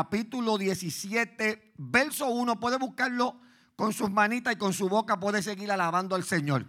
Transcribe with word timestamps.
capítulo 0.00 0.56
17, 0.56 1.74
verso 1.76 2.30
1. 2.30 2.58
Puede 2.58 2.78
buscarlo 2.78 3.38
con 3.76 3.92
sus 3.92 4.10
manitas 4.10 4.54
y 4.54 4.56
con 4.56 4.72
su 4.72 4.88
boca, 4.88 5.20
puede 5.20 5.42
seguir 5.42 5.70
alabando 5.70 6.16
al 6.16 6.24
Señor. 6.24 6.64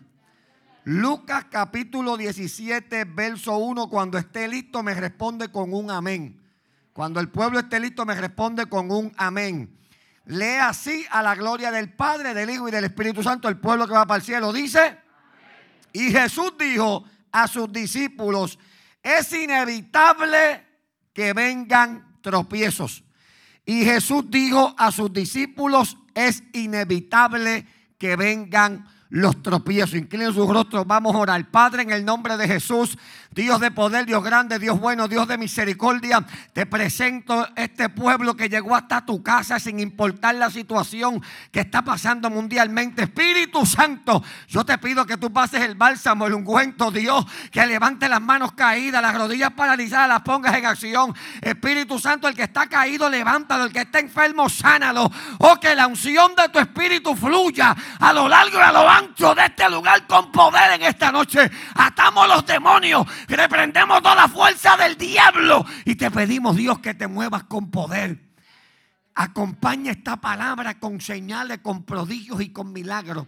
Lucas 0.83 1.45
capítulo 1.49 2.17
17, 2.17 3.05
verso 3.05 3.57
1. 3.57 3.87
Cuando 3.89 4.17
esté 4.17 4.49
listo, 4.49 4.83
me 4.83 4.93
responde 4.95 5.49
con 5.49 5.73
un 5.73 5.91
amén. 5.91 6.41
Cuando 6.91 7.21
el 7.21 7.29
pueblo 7.29 7.59
esté 7.59 7.79
listo, 7.79 8.05
me 8.05 8.15
responde 8.15 8.65
con 8.65 8.91
un 8.91 9.13
amén. 9.15 9.77
Lee 10.25 10.57
así 10.59 11.05
a 11.09 11.23
la 11.23 11.33
gloria 11.33 11.71
del 11.71 11.93
Padre, 11.93 12.33
del 12.33 12.49
Hijo 12.49 12.67
y 12.67 12.71
del 12.71 12.83
Espíritu 12.83 13.23
Santo, 13.23 13.47
el 13.47 13.59
pueblo 13.59 13.87
que 13.87 13.93
va 13.93 14.05
para 14.05 14.17
el 14.17 14.23
cielo. 14.23 14.51
Dice, 14.51 14.99
y 15.93 16.11
Jesús 16.11 16.51
dijo 16.59 17.05
a 17.31 17.47
sus 17.47 17.71
discípulos, 17.71 18.59
es 19.01 19.31
inevitable 19.31 20.65
que 21.13 21.31
vengan 21.31 22.17
tropiezos. 22.21 23.05
Y 23.65 23.85
Jesús 23.85 24.25
dijo 24.29 24.73
a 24.77 24.91
sus 24.91 25.13
discípulos, 25.13 25.97
es 26.13 26.43
inevitable 26.53 27.65
que 27.97 28.15
vengan 28.15 28.87
los 29.09 29.43
tropiezos. 29.43 29.95
Inclinen 29.95 30.33
sus 30.33 30.49
rostros, 30.49 30.87
vamos 30.87 31.13
a 31.13 31.19
orar. 31.19 31.51
Padre, 31.51 31.83
en 31.83 31.91
el 31.91 32.03
nombre 32.03 32.37
de 32.37 32.47
Jesús, 32.47 32.97
Dios 33.31 33.61
de 33.61 33.71
poder, 33.71 34.05
Dios 34.05 34.23
grande, 34.23 34.59
Dios 34.59 34.77
bueno, 34.77 35.07
Dios 35.07 35.25
de 35.27 35.37
misericordia, 35.37 36.25
te 36.51 36.65
presento 36.65 37.47
este 37.55 37.87
pueblo 37.87 38.35
que 38.35 38.49
llegó 38.49 38.75
hasta 38.75 39.05
tu 39.05 39.23
casa 39.23 39.57
sin 39.57 39.79
importar 39.79 40.35
la 40.35 40.49
situación 40.49 41.23
que 41.49 41.61
está 41.61 41.81
pasando 41.81 42.29
mundialmente. 42.29 43.03
Espíritu 43.03 43.65
Santo, 43.65 44.21
yo 44.49 44.65
te 44.65 44.77
pido 44.77 45.05
que 45.05 45.15
tú 45.15 45.31
pases 45.31 45.61
el 45.61 45.75
bálsamo, 45.75 46.27
el 46.27 46.33
ungüento, 46.33 46.91
Dios, 46.91 47.25
que 47.51 47.65
levante 47.65 48.09
las 48.09 48.21
manos 48.21 48.51
caídas, 48.51 49.01
las 49.01 49.15
rodillas 49.15 49.51
paralizadas, 49.51 50.09
las 50.09 50.21
pongas 50.23 50.55
en 50.57 50.65
acción. 50.65 51.15
Espíritu 51.41 51.99
Santo, 51.99 52.27
el 52.27 52.35
que 52.35 52.43
está 52.43 52.67
caído, 52.67 53.09
levántalo, 53.09 53.63
el 53.63 53.71
que 53.71 53.81
está 53.81 53.99
enfermo, 53.99 54.49
sánalo. 54.49 55.09
O 55.39 55.55
que 55.57 55.73
la 55.73 55.87
unción 55.87 56.35
de 56.35 56.49
tu 56.49 56.59
espíritu 56.59 57.15
fluya 57.15 57.75
a 57.99 58.11
lo 58.11 58.27
largo 58.27 58.57
y 58.57 58.61
a 58.61 58.71
lo 58.73 58.89
ancho 58.89 59.33
de 59.33 59.45
este 59.45 59.69
lugar 59.69 60.05
con 60.05 60.31
poder 60.33 60.73
en 60.73 60.81
esta 60.83 61.11
noche. 61.13 61.49
Atamos 61.75 62.27
los 62.27 62.45
demonios, 62.45 63.05
reprendemos 63.27 64.01
toda 64.01 64.15
la 64.15 64.27
fuerza 64.27 64.77
del 64.77 64.97
diablo 64.97 65.65
y 65.85 65.95
te 65.95 66.11
pedimos, 66.11 66.55
Dios, 66.55 66.79
que 66.79 66.93
te 66.93 67.07
muevas 67.07 67.43
con 67.43 67.71
poder. 67.71 68.19
Acompaña 69.15 69.91
esta 69.91 70.17
palabra 70.17 70.79
con 70.79 71.01
señales, 71.01 71.59
con 71.59 71.83
prodigios 71.83 72.41
y 72.41 72.49
con 72.49 72.71
milagros. 72.73 73.27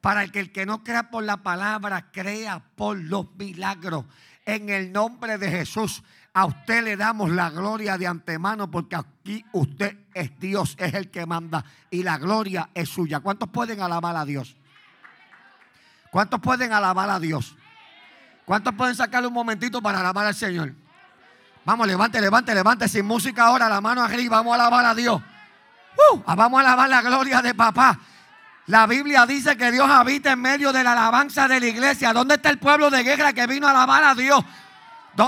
Para 0.00 0.26
que 0.28 0.40
el 0.40 0.52
que 0.52 0.66
no 0.66 0.84
crea 0.84 1.10
por 1.10 1.24
la 1.24 1.38
palabra, 1.38 2.10
crea 2.12 2.62
por 2.76 2.96
los 2.98 3.34
milagros. 3.36 4.04
En 4.44 4.68
el 4.68 4.92
nombre 4.92 5.38
de 5.38 5.50
Jesús, 5.50 6.02
a 6.32 6.44
usted 6.44 6.84
le 6.84 6.96
damos 6.96 7.30
la 7.30 7.50
gloria 7.50 7.98
de 7.98 8.06
antemano 8.06 8.70
porque 8.70 8.94
aquí 8.94 9.44
usted 9.52 9.96
es 10.14 10.38
Dios, 10.38 10.76
es 10.78 10.94
el 10.94 11.10
que 11.10 11.26
manda 11.26 11.64
y 11.90 12.02
la 12.02 12.18
gloria 12.18 12.68
es 12.74 12.90
suya. 12.90 13.20
¿Cuántos 13.20 13.48
pueden 13.48 13.80
alabar 13.80 14.14
a 14.14 14.24
Dios? 14.24 14.56
¿Cuántos 16.10 16.40
pueden 16.40 16.72
alabar 16.72 17.10
a 17.10 17.18
Dios? 17.18 17.56
¿Cuántos 18.46 18.74
pueden 18.74 18.94
sacarle 18.94 19.26
un 19.26 19.34
momentito 19.34 19.82
para 19.82 19.98
alabar 19.98 20.24
al 20.24 20.34
Señor? 20.34 20.72
Vamos, 21.64 21.84
levante, 21.84 22.20
levante, 22.20 22.54
levante 22.54 22.88
sin 22.88 23.04
música 23.04 23.46
ahora, 23.46 23.68
la 23.68 23.80
mano 23.80 24.02
arriba, 24.02 24.36
vamos 24.36 24.52
a 24.52 24.62
alabar 24.62 24.86
a 24.86 24.94
Dios. 24.94 25.20
Uh, 26.12 26.22
vamos 26.24 26.58
a 26.58 26.60
alabar 26.60 26.88
la 26.88 27.02
gloria 27.02 27.42
de 27.42 27.54
papá. 27.54 27.98
La 28.66 28.86
Biblia 28.86 29.26
dice 29.26 29.56
que 29.56 29.72
Dios 29.72 29.90
habita 29.90 30.30
en 30.30 30.40
medio 30.40 30.72
de 30.72 30.84
la 30.84 30.92
alabanza 30.92 31.48
de 31.48 31.58
la 31.58 31.66
iglesia. 31.66 32.12
¿Dónde 32.12 32.36
está 32.36 32.50
el 32.50 32.58
pueblo 32.58 32.88
de 32.88 33.02
guerra 33.02 33.32
que 33.32 33.48
vino 33.48 33.66
a 33.66 33.70
alabar 33.70 34.04
a 34.04 34.14
Dios? 34.14 34.44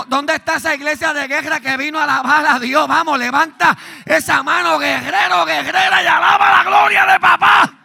¿Dónde 0.07 0.35
está 0.35 0.55
esa 0.55 0.73
iglesia 0.73 1.13
de 1.13 1.27
guerra 1.27 1.59
que 1.59 1.75
vino 1.75 1.99
a 1.99 2.03
alabar 2.05 2.45
a 2.45 2.59
Dios? 2.59 2.87
Vamos, 2.87 3.19
levanta 3.19 3.75
esa 4.05 4.41
mano, 4.43 4.79
guerrero, 4.79 5.43
guerrera, 5.45 6.03
y 6.03 6.07
alaba 6.07 6.51
la 6.51 6.63
gloria 6.63 7.05
de 7.05 7.19
papá. 7.19 7.78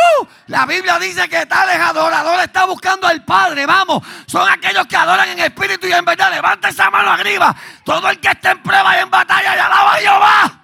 Uh, 0.00 0.26
la 0.46 0.66
Biblia 0.66 0.98
dice 0.98 1.28
que 1.28 1.46
tales 1.46 1.78
adoradores 1.80 2.46
está 2.46 2.64
buscando 2.64 3.06
al 3.06 3.24
Padre. 3.24 3.66
Vamos, 3.66 4.06
son 4.26 4.48
aquellos 4.48 4.86
que 4.86 4.96
adoran 4.96 5.28
en 5.28 5.40
espíritu 5.40 5.86
y 5.86 5.92
en 5.92 6.04
verdad. 6.04 6.30
Levanta 6.30 6.68
esa 6.68 6.90
mano 6.90 7.10
arriba. 7.10 7.54
Todo 7.84 8.08
el 8.08 8.20
que 8.20 8.28
esté 8.28 8.50
en 8.50 8.62
prueba 8.62 8.96
y 8.96 9.00
en 9.00 9.10
batalla 9.10 9.56
y 9.56 9.58
alaba 9.58 9.94
a 9.94 9.96
Jehová. 9.96 10.60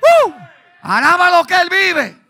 Uh, 0.00 0.32
alaba 0.82 1.30
lo 1.30 1.44
que 1.44 1.54
Él 1.54 1.68
vive. 1.68 2.20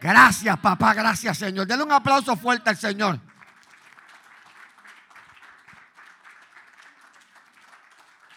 Gracias, 0.00 0.58
papá. 0.58 0.94
Gracias, 0.94 1.38
Señor. 1.38 1.66
Denle 1.66 1.84
un 1.84 1.92
aplauso 1.92 2.36
fuerte 2.36 2.70
al 2.70 2.76
Señor. 2.76 3.20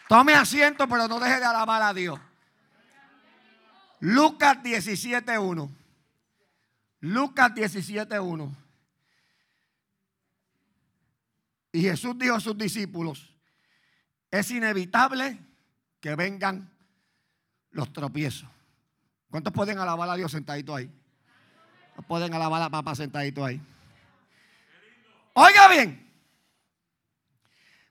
Tome 0.08 0.36
asiento, 0.36 0.88
pero 0.88 1.08
no 1.08 1.20
deje 1.20 1.40
de 1.40 1.46
alabar 1.46 1.82
a 1.82 1.94
Dios. 1.94 2.20
Lucas 4.04 4.58
17.1. 4.62 5.70
Lucas 7.00 7.52
17.1. 7.54 8.56
Y 11.72 11.82
Jesús 11.84 12.18
dijo 12.20 12.36
a 12.36 12.42
sus 12.42 12.58
discípulos, 12.58 13.34
es 14.30 14.52
inevitable 14.52 15.40
que 16.02 16.16
vengan 16.16 16.70
los 17.72 17.94
tropiezos. 17.94 18.50
¿Cuántos 19.32 19.54
pueden 19.54 19.80
alabar 19.80 20.10
a 20.10 20.16
Dios 20.16 20.34
sentadito 20.34 20.76
ahí? 20.76 20.92
pueden 22.06 22.34
alabar 22.34 22.62
a 22.62 22.70
papá 22.70 22.96
sentadito 22.96 23.46
ahí? 23.46 23.62
Oiga 25.32 25.70
bien, 25.70 26.14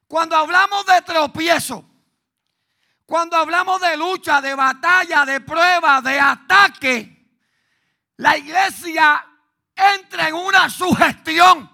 cuando 0.07 0.37
hablamos 0.37 0.85
de 0.85 1.01
tropiezo, 1.01 1.89
cuando 3.13 3.37
hablamos 3.37 3.79
de 3.79 3.95
lucha, 3.99 4.41
de 4.41 4.55
batalla, 4.55 5.27
de 5.27 5.43
prueba, 5.43 6.01
de 6.01 6.19
ataque, 6.19 7.29
la 8.17 8.39
iglesia 8.39 9.23
entra 9.77 10.29
en 10.29 10.35
una 10.35 10.71
sugestión. 10.71 11.71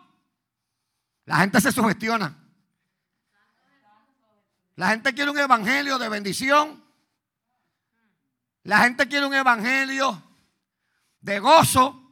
La 1.27 1.37
gente 1.37 1.61
se 1.61 1.71
sugestiona. 1.71 2.37
La 4.75 4.89
gente 4.89 5.15
quiere 5.15 5.31
un 5.31 5.39
evangelio 5.39 5.97
de 5.97 6.09
bendición. 6.09 6.83
La 8.65 8.79
gente 8.79 9.07
quiere 9.07 9.25
un 9.25 9.35
evangelio 9.35 10.21
de 11.21 11.39
gozo. 11.39 12.03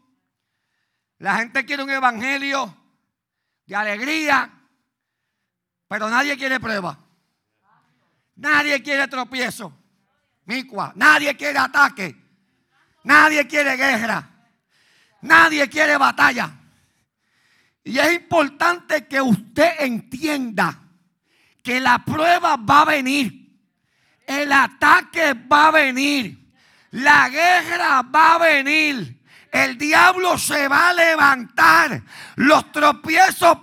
La 1.18 1.38
gente 1.38 1.66
quiere 1.66 1.82
un 1.82 1.90
evangelio 1.90 2.76
de 3.66 3.74
alegría. 3.74 4.52
Pero 5.88 6.08
nadie 6.10 6.36
quiere 6.36 6.60
prueba. 6.60 7.05
Nadie 8.36 8.82
quiere 8.82 9.08
tropiezo. 9.08 9.72
Micua. 10.44 10.92
Nadie 10.94 11.34
quiere 11.34 11.58
ataque. 11.58 12.14
Nadie 13.04 13.46
quiere 13.46 13.76
guerra. 13.76 14.28
Nadie 15.22 15.68
quiere 15.68 15.96
batalla. 15.96 16.50
Y 17.84 17.98
es 17.98 18.12
importante 18.14 19.06
que 19.06 19.20
usted 19.20 19.80
entienda 19.80 20.82
que 21.62 21.80
la 21.80 22.04
prueba 22.04 22.56
va 22.56 22.82
a 22.82 22.84
venir. 22.84 23.46
El 24.26 24.52
ataque 24.52 25.34
va 25.34 25.68
a 25.68 25.70
venir. 25.70 26.52
La 26.90 27.28
guerra 27.28 28.02
va 28.02 28.34
a 28.34 28.38
venir. 28.38 29.15
El 29.56 29.78
diablo 29.78 30.36
se 30.36 30.68
va 30.68 30.90
a 30.90 30.92
levantar. 30.92 32.02
Los 32.34 32.70
tropiezos 32.72 33.56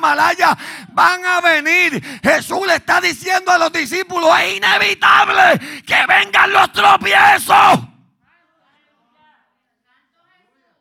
Malaya 0.00 0.58
van 0.92 1.24
a 1.24 1.40
venir. 1.40 2.04
Jesús 2.22 2.66
le 2.66 2.74
está 2.74 3.00
diciendo 3.00 3.50
a 3.50 3.56
los 3.56 3.72
discípulos, 3.72 4.28
es 4.38 4.58
inevitable 4.58 5.82
que 5.86 5.96
vengan 6.06 6.52
los 6.52 6.70
tropiezos. 6.72 7.88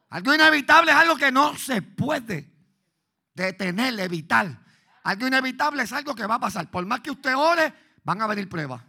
Algo 0.10 0.34
inevitable 0.34 0.92
es 0.92 0.98
algo 0.98 1.16
que 1.16 1.32
no 1.32 1.58
se 1.58 1.82
puede 1.82 2.52
detener, 3.34 3.98
evitar. 3.98 4.60
Algo 5.04 5.28
inevitable 5.28 5.84
es 5.84 5.94
algo 5.94 6.14
que 6.16 6.26
va 6.26 6.36
a 6.36 6.40
pasar. 6.40 6.70
Por 6.70 6.86
más 6.86 7.00
que 7.00 7.12
usted 7.12 7.34
ore, 7.34 7.74
van 8.04 8.22
a 8.22 8.28
venir 8.28 8.50
pruebas. 8.50 8.82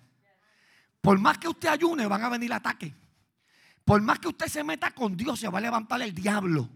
Por 1.00 1.16
más 1.20 1.38
que 1.38 1.46
usted 1.46 1.68
ayune, 1.68 2.08
van 2.08 2.24
a 2.24 2.28
venir 2.28 2.52
ataques. 2.52 2.92
Por 3.86 4.02
más 4.02 4.18
que 4.18 4.26
usted 4.26 4.48
se 4.48 4.64
meta 4.64 4.90
con 4.90 5.16
Dios, 5.16 5.38
se 5.38 5.48
va 5.48 5.58
a 5.58 5.60
levantar 5.60 6.02
el 6.02 6.12
diablo. 6.12 6.68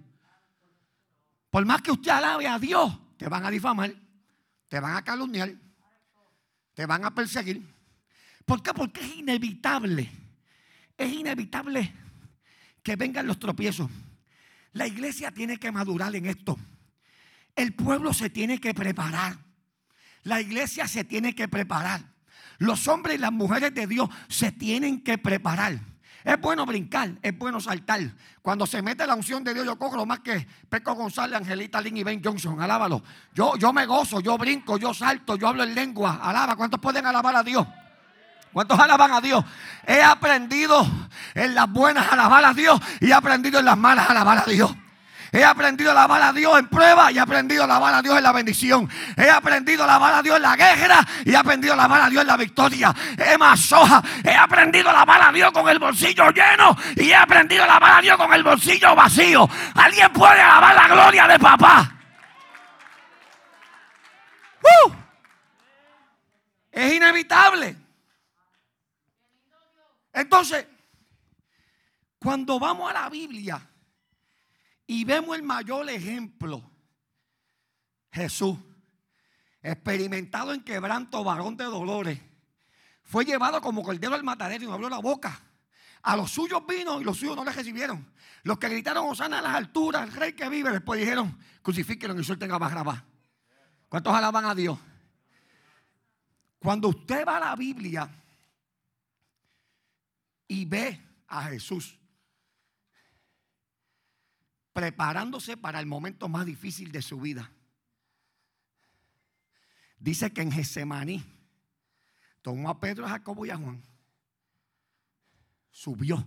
Por 1.51 1.67
más 1.67 1.83
que 1.83 1.91
usted 1.91 2.13
alabe 2.13 2.47
a 2.47 2.57
Dios, 2.57 2.97
te 3.17 3.29
van 3.29 3.45
a 3.45 3.51
difamar, 3.51 3.93
te 4.69 4.79
van 4.79 4.97
a 4.97 5.03
calumniar, 5.03 5.53
te 6.73 6.87
van 6.87 7.05
a 7.05 7.13
perseguir. 7.13 7.67
¿Por 8.45 8.63
qué? 8.63 8.73
Porque 8.73 9.01
es 9.01 9.17
inevitable. 9.17 10.09
Es 10.97 11.13
inevitable 11.13 11.93
que 12.81 12.95
vengan 12.95 13.27
los 13.27 13.41
tropiezos. 13.41 13.91
La 14.73 14.87
iglesia 14.87 15.33
tiene 15.33 15.59
que 15.59 15.73
madurar 15.73 16.15
en 16.15 16.27
esto. 16.27 16.57
El 17.57 17.75
pueblo 17.75 18.15
se 18.15 18.31
tiene 18.31 18.61
que 18.61 18.73
preparar. 18.73 19.37
La 20.23 20.41
iglesia 20.41 20.87
se 20.87 21.03
tiene 21.03 21.35
que 21.35 21.49
preparar. 21.49 22.05
Los 22.59 22.87
hombres 22.87 23.17
y 23.17 23.19
las 23.19 23.33
mujeres 23.33 23.75
de 23.75 23.89
Dios 23.89 24.09
se 24.29 24.53
tienen 24.53 25.03
que 25.03 25.19
preparar. 25.19 25.90
Es 26.25 26.41
bueno 26.41 26.67
brincar, 26.67 27.13
es 27.23 27.37
bueno 27.39 27.61
saltar. 27.61 28.01
Cuando 28.43 28.67
se 28.67 28.83
mete 28.83 29.07
la 29.07 29.15
unción 29.15 29.43
de 29.43 29.55
Dios, 29.55 29.65
yo 29.65 29.79
cojo 29.79 29.97
lo 29.97 30.05
más 30.05 30.21
que 30.21 30.47
Peco 30.69 30.95
González, 30.95 31.37
Angelita 31.37 31.81
Lynn 31.81 31.97
y 31.97 32.05
Ben 32.05 32.23
Johnson. 32.23 32.61
Alábalo. 32.61 33.03
Yo, 33.35 33.57
yo 33.57 33.73
me 33.73 33.87
gozo, 33.87 34.21
yo 34.21 34.37
brinco, 34.37 34.77
yo 34.77 34.93
salto, 34.93 35.37
yo 35.37 35.49
hablo 35.49 35.63
en 35.63 35.75
lengua. 35.75 36.21
Alaba. 36.23 36.57
¿Cuántos 36.57 36.81
pueden 36.81 37.07
alabar 37.07 37.37
a 37.37 37.43
Dios? 37.43 37.67
¿Cuántos 38.53 38.79
alaban 38.79 39.13
a 39.13 39.21
Dios? 39.21 39.45
He 39.87 40.03
aprendido 40.03 40.87
en 41.35 41.55
las 41.55 41.71
buenas 41.71 42.13
alabar 42.13 42.45
a 42.45 42.53
Dios 42.53 42.81
y 43.01 43.11
he 43.11 43.15
aprendido 43.15 43.61
en 43.61 43.65
las 43.65 43.79
malas 43.79 44.11
alabar 44.11 44.39
a 44.39 44.51
Dios. 44.51 44.75
He 45.33 45.45
aprendido 45.45 45.91
a 45.91 45.93
alabar 45.93 46.23
a 46.23 46.33
Dios 46.33 46.59
en 46.59 46.67
prueba 46.69 47.13
y 47.13 47.19
he 47.19 47.21
aprendido 47.21 47.63
a 47.63 47.65
alabar 47.65 47.95
a 47.95 48.03
Dios 48.03 48.17
en 48.17 48.23
la 48.23 48.33
bendición. 48.33 48.89
He 49.17 49.31
aprendido 49.31 49.83
a 49.83 49.85
alabar 49.85 50.15
a 50.15 50.23
Dios 50.23 50.37
en 50.37 50.43
la 50.43 50.57
guerra 50.57 51.07
y 51.25 51.31
he 51.31 51.37
aprendido 51.37 51.73
a 51.73 51.77
alabar 51.77 52.03
a 52.03 52.11
Dios 52.11 52.23
en 52.23 52.27
la 52.27 52.37
victoria. 52.37 52.95
He 53.17 53.39
masoja. 53.39 54.03
He 54.25 54.35
aprendido 54.35 54.89
a 54.89 54.93
alabar 54.93 55.23
a 55.23 55.33
Dios 55.33 55.53
con 55.53 55.69
el 55.69 55.79
bolsillo 55.79 56.31
lleno 56.31 56.77
y 56.97 57.11
he 57.11 57.15
aprendido 57.15 57.63
a 57.63 57.67
alabar 57.67 57.99
a 57.99 58.03
Dios 58.03 58.17
con 58.17 58.33
el 58.33 58.43
bolsillo 58.43 58.95
vacío. 58.97 59.49
¿Alguien 59.75 60.13
puede 60.13 60.41
alabar 60.41 60.75
la 60.75 60.89
gloria 60.89 61.29
de 61.29 61.39
papá? 61.39 61.93
¡Uh! 64.63 64.93
Es 66.73 66.93
inevitable. 66.93 67.77
Entonces, 70.13 70.67
cuando 72.19 72.59
vamos 72.59 72.91
a 72.91 72.95
la 72.95 73.09
Biblia, 73.09 73.70
y 74.93 75.05
vemos 75.05 75.37
el 75.37 75.45
mayor 75.45 75.89
ejemplo. 75.89 76.69
Jesús, 78.11 78.59
experimentado 79.63 80.53
en 80.53 80.65
quebranto, 80.65 81.23
varón 81.23 81.57
de 81.57 81.63
dolores, 81.63 82.19
fue 83.05 83.25
llevado 83.25 83.61
como 83.61 83.85
cordero 83.85 84.17
al 84.17 84.25
matadero 84.25 84.65
y 84.65 84.67
no 84.67 84.73
abrió 84.73 84.89
la 84.91 84.99
boca. 84.99 85.41
A 86.03 86.17
los 86.17 86.33
suyos 86.33 86.67
vino 86.67 87.01
y 87.01 87.05
los 87.05 87.19
suyos 87.19 87.37
no 87.37 87.45
le 87.45 87.53
recibieron. 87.53 88.05
Los 88.43 88.59
que 88.59 88.69
gritaron 88.69 89.09
Osana 89.09 89.39
a 89.39 89.43
las 89.43 89.55
alturas, 89.55 90.09
el 90.09 90.13
rey 90.13 90.33
que 90.33 90.49
vive, 90.49 90.73
después 90.73 90.99
dijeron, 90.99 91.39
crucifíquenlo 91.63 92.21
y 92.21 92.25
suelten 92.25 92.51
a 92.51 92.59
Barrabás. 92.59 93.01
¿Cuántos 93.89 94.13
alaban 94.13 94.45
a 94.45 94.57
Dios? 94.57 94.77
Cuando 96.59 96.89
usted 96.89 97.25
va 97.25 97.37
a 97.37 97.41
la 97.51 97.55
Biblia 97.55 98.11
y 100.49 100.65
ve 100.65 101.01
a 101.29 101.45
Jesús 101.45 101.97
preparándose 104.81 105.59
para 105.59 105.79
el 105.79 105.85
momento 105.85 106.27
más 106.27 106.47
difícil 106.47 106.91
de 106.91 107.03
su 107.03 107.21
vida. 107.21 107.53
Dice 109.99 110.33
que 110.33 110.41
en 110.41 110.51
Getsemaní 110.51 111.23
tomó 112.41 112.71
a 112.71 112.81
Pedro, 112.81 113.05
a 113.05 113.11
Jacobo 113.11 113.45
y 113.45 113.51
a 113.51 113.59
Juan, 113.59 113.83
subió, 115.71 116.27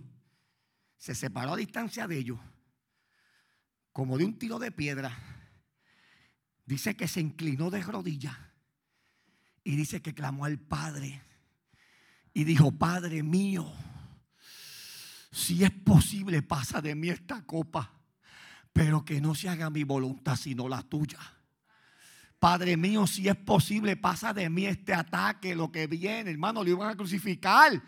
se 0.96 1.16
separó 1.16 1.54
a 1.54 1.56
distancia 1.56 2.06
de 2.06 2.16
ellos, 2.16 2.38
como 3.90 4.18
de 4.18 4.24
un 4.24 4.38
tiro 4.38 4.60
de 4.60 4.70
piedra. 4.70 5.12
Dice 6.64 6.96
que 6.96 7.08
se 7.08 7.20
inclinó 7.20 7.70
de 7.70 7.82
rodillas 7.82 8.36
y 9.64 9.74
dice 9.74 10.00
que 10.00 10.14
clamó 10.14 10.44
al 10.44 10.60
Padre 10.60 11.20
y 12.32 12.44
dijo, 12.44 12.70
Padre 12.70 13.24
mío, 13.24 13.68
si 15.32 15.64
es 15.64 15.72
posible, 15.72 16.40
pasa 16.42 16.80
de 16.80 16.94
mí 16.94 17.08
esta 17.08 17.44
copa 17.44 18.03
pero 18.74 19.04
que 19.04 19.20
no 19.20 19.36
se 19.36 19.48
haga 19.48 19.70
mi 19.70 19.84
voluntad 19.84 20.36
sino 20.36 20.68
la 20.68 20.82
tuya. 20.82 21.20
Padre 22.40 22.76
mío, 22.76 23.06
si 23.06 23.28
es 23.28 23.36
posible, 23.36 23.96
pasa 23.96 24.34
de 24.34 24.50
mí 24.50 24.66
este 24.66 24.92
ataque, 24.92 25.54
lo 25.54 25.72
que 25.72 25.86
viene, 25.86 26.32
hermano, 26.32 26.62
le 26.62 26.72
iban 26.72 26.90
a 26.90 26.96
crucificar. 26.96 27.80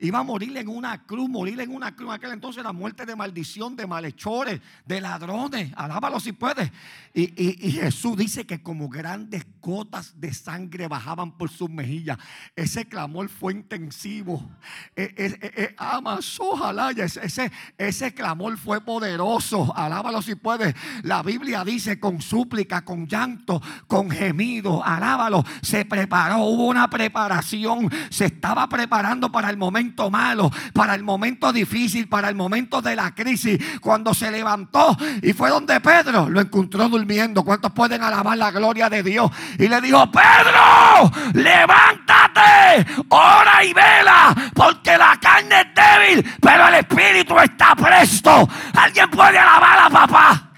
Iba 0.00 0.18
a 0.18 0.22
morir 0.24 0.56
en 0.56 0.68
una 0.68 1.04
cruz, 1.04 1.28
morir 1.28 1.60
en 1.60 1.70
una 1.70 1.94
cruz. 1.94 2.08
En 2.08 2.14
aquel 2.14 2.32
entonces 2.32 2.64
la 2.64 2.72
muerte 2.72 3.06
de 3.06 3.14
maldición, 3.14 3.76
de 3.76 3.86
malhechores, 3.86 4.60
de 4.84 5.00
ladrones. 5.00 5.72
Alábalo 5.76 6.18
si 6.18 6.32
puedes. 6.32 6.70
Y, 7.14 7.70
Jesús 7.70 8.16
dice 8.16 8.44
que 8.44 8.60
como 8.60 8.88
grandes 8.88 9.46
gotas 9.60 10.20
de 10.20 10.34
sangre 10.34 10.88
bajaban 10.88 11.36
por 11.38 11.48
sus 11.48 11.70
mejillas. 11.70 12.18
Ese 12.56 12.86
clamor 12.86 13.28
fue 13.28 13.52
intensivo. 13.52 14.50
E, 14.96 15.14
e, 15.16 15.62
e, 15.62 15.74
amas, 15.78 16.40
ojalá. 16.40 16.90
Ese, 16.90 17.52
ese 17.78 18.14
clamor 18.14 18.58
fue 18.58 18.80
poderoso. 18.80 19.72
Alábalo 19.76 20.22
si 20.22 20.34
puedes. 20.34 20.74
La 21.04 21.22
Biblia 21.22 21.64
dice 21.64 22.00
con 22.00 22.20
súplica, 22.20 22.84
con 22.84 23.06
llanto, 23.06 23.62
con 23.86 24.10
gemido. 24.10 24.84
Alábalo. 24.84 25.44
Se 25.62 25.84
preparó, 25.84 26.38
hubo 26.38 26.66
una 26.66 26.90
preparación. 26.90 27.88
Se 28.10 28.24
estaba 28.24 28.68
preparando 28.68 29.30
para 29.30 29.50
el 29.50 29.56
momento 29.56 29.83
malo, 30.10 30.50
para 30.72 30.94
el 30.94 31.02
momento 31.02 31.52
difícil, 31.52 32.08
para 32.08 32.28
el 32.28 32.34
momento 32.34 32.80
de 32.80 32.96
la 32.96 33.14
crisis. 33.14 33.58
Cuando 33.80 34.14
se 34.14 34.30
levantó 34.30 34.96
y 35.22 35.32
fue 35.32 35.50
donde 35.50 35.80
Pedro 35.80 36.28
lo 36.28 36.40
encontró 36.40 36.88
durmiendo. 36.88 37.44
¿Cuántos 37.44 37.72
pueden 37.72 38.02
alabar 38.02 38.36
la 38.36 38.50
gloria 38.50 38.88
de 38.88 39.02
Dios? 39.02 39.30
Y 39.58 39.68
le 39.68 39.80
dijo, 39.80 40.10
Pedro, 40.10 41.10
levántate, 41.34 42.86
ora 43.08 43.64
y 43.64 43.72
vela, 43.72 44.34
porque 44.54 44.96
la 44.96 45.18
carne 45.20 45.60
es 45.60 45.66
débil, 45.74 46.34
pero 46.40 46.68
el 46.68 46.74
espíritu 46.74 47.38
está 47.38 47.74
presto. 47.74 48.48
¿Alguien 48.74 49.10
puede 49.10 49.38
alabar 49.38 49.78
a 49.86 49.90
papá? 49.90 50.50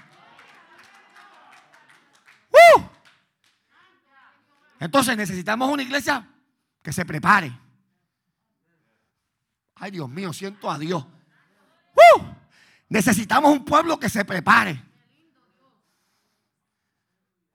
¡Uh! 2.51 2.81
Entonces 4.79 5.17
necesitamos 5.17 5.69
una 5.71 5.83
iglesia 5.83 6.27
que 6.83 6.93
se 6.93 7.03
prepare 7.03 7.66
Ay, 9.79 9.91
Dios 9.91 10.09
mío, 10.09 10.33
siento 10.33 10.69
a 10.69 10.77
Dios. 10.77 11.05
Necesitamos 12.89 13.51
un 13.51 13.65
pueblo 13.65 13.99
que 13.99 14.09
se 14.09 14.23
prepare. 14.23 14.83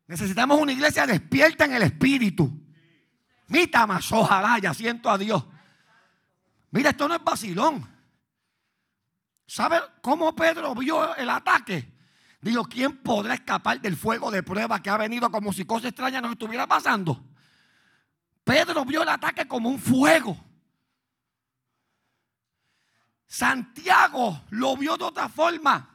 Necesitamos 0.07 0.61
una 0.61 0.73
iglesia 0.73 1.07
despierta 1.07 1.65
en 1.65 1.75
el 1.75 1.83
espíritu. 1.83 2.53
Mita 3.49 3.87
más, 3.87 4.11
ojalá, 4.13 4.59
ya 4.59 4.75
siento 4.75 5.11
a 5.11 5.17
Dios. 5.17 5.45
Mira, 6.71 6.91
esto 6.91 7.09
no 7.09 7.15
es 7.15 7.25
vacilón. 7.25 7.89
¿Sabe 9.47 9.81
cómo 10.01 10.35
Pedro 10.35 10.75
vio 10.75 11.15
el 11.17 11.29
ataque? 11.29 11.93
Dijo, 12.41 12.65
¿quién 12.65 12.99
podrá 12.99 13.35
escapar 13.35 13.81
del 13.81 13.97
fuego 13.97 14.31
de 14.31 14.43
prueba 14.43 14.83
que 14.83 14.91
ha 14.91 14.97
venido 14.97 15.31
como 15.31 15.53
si 15.53 15.65
cosas 15.65 15.91
extrañas 15.91 16.23
nos 16.23 16.33
estuviera 16.33 16.67
pasando? 16.67 17.23
Pedro 18.45 18.85
vio 18.85 19.03
el 19.03 19.09
ataque 19.09 19.47
como 19.47 19.69
un 19.69 19.79
fuego. 19.79 20.37
Santiago 23.33 24.43
lo 24.51 24.77
vio 24.77 24.99
de 24.99 25.05
otra 25.05 25.27
forma 25.27 25.89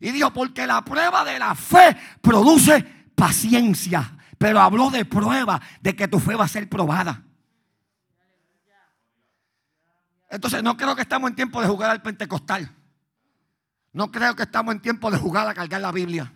y 0.00 0.10
dijo, 0.10 0.32
porque 0.32 0.66
la 0.66 0.82
prueba 0.82 1.22
de 1.22 1.38
la 1.38 1.54
fe 1.54 1.94
produce 2.22 2.82
paciencia. 3.14 4.16
Pero 4.38 4.58
habló 4.58 4.88
de 4.88 5.04
prueba, 5.04 5.60
de 5.82 5.94
que 5.94 6.08
tu 6.08 6.18
fe 6.18 6.34
va 6.34 6.46
a 6.46 6.48
ser 6.48 6.66
probada. 6.66 7.22
Entonces 10.30 10.62
no 10.62 10.78
creo 10.78 10.96
que 10.96 11.02
estamos 11.02 11.28
en 11.28 11.36
tiempo 11.36 11.60
de 11.60 11.68
jugar 11.68 11.90
al 11.90 12.00
pentecostal. 12.00 12.74
No 13.92 14.10
creo 14.10 14.34
que 14.34 14.44
estamos 14.44 14.74
en 14.74 14.80
tiempo 14.80 15.10
de 15.10 15.18
jugar 15.18 15.46
a 15.46 15.52
cargar 15.52 15.82
la 15.82 15.92
Biblia. 15.92 16.32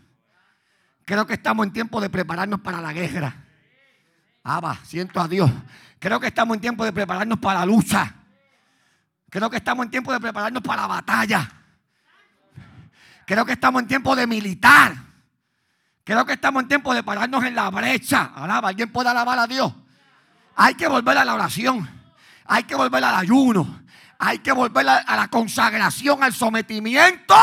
Creo 1.06 1.26
que 1.26 1.32
estamos 1.32 1.64
en 1.64 1.72
tiempo 1.72 1.98
de 1.98 2.10
prepararnos 2.10 2.60
para 2.60 2.82
la 2.82 2.92
guerra. 2.92 3.42
Va, 4.46 4.78
siento 4.84 5.18
a 5.18 5.26
Dios. 5.26 5.50
Creo 5.98 6.20
que 6.20 6.26
estamos 6.26 6.56
en 6.56 6.60
tiempo 6.60 6.84
de 6.84 6.92
prepararnos 6.92 7.38
para 7.38 7.60
la 7.60 7.64
lucha. 7.66 8.16
Creo 9.32 9.48
que 9.48 9.56
estamos 9.56 9.86
en 9.86 9.90
tiempo 9.90 10.12
de 10.12 10.20
prepararnos 10.20 10.62
para 10.62 10.82
la 10.82 10.88
batalla. 10.88 11.50
Creo 13.26 13.46
que 13.46 13.52
estamos 13.52 13.80
en 13.80 13.88
tiempo 13.88 14.14
de 14.14 14.26
militar. 14.26 14.94
Creo 16.04 16.26
que 16.26 16.34
estamos 16.34 16.64
en 16.64 16.68
tiempo 16.68 16.92
de 16.92 17.02
pararnos 17.02 17.42
en 17.42 17.54
la 17.54 17.70
brecha. 17.70 18.24
Alaba, 18.34 18.68
¿alguien 18.68 18.92
puede 18.92 19.08
alabar 19.08 19.38
a 19.38 19.46
Dios? 19.46 19.72
Hay 20.54 20.74
que 20.74 20.86
volver 20.86 21.16
a 21.16 21.24
la 21.24 21.32
oración. 21.32 21.88
Hay 22.44 22.64
que 22.64 22.74
volver 22.74 23.02
al 23.02 23.14
ayuno. 23.14 23.84
Hay 24.18 24.40
que 24.40 24.52
volver 24.52 24.86
a, 24.86 25.16
la 25.16 25.28
consagración, 25.28 26.22
al 26.22 26.34
sometimiento. 26.34 27.34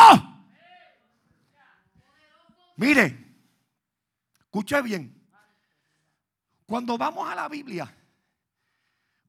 Mire, 2.77 3.35
escuche 4.41 4.79
bien. 4.83 5.27
Cuando 6.67 6.99
vamos 6.99 7.27
a 7.27 7.33
la 7.33 7.49
Biblia, 7.49 7.91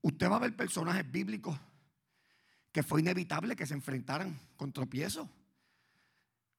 usted 0.02 0.31
va 0.31 0.37
a 0.37 0.40
ver 0.40 0.55
personajes 0.55 1.11
bíblicos 1.11 1.59
que 2.73 2.83
fue 2.83 3.00
inevitable 3.00 3.57
que 3.57 3.67
se 3.67 3.75
enfrentaran 3.75 4.39
con 4.57 4.73
tropiezos. 4.73 5.29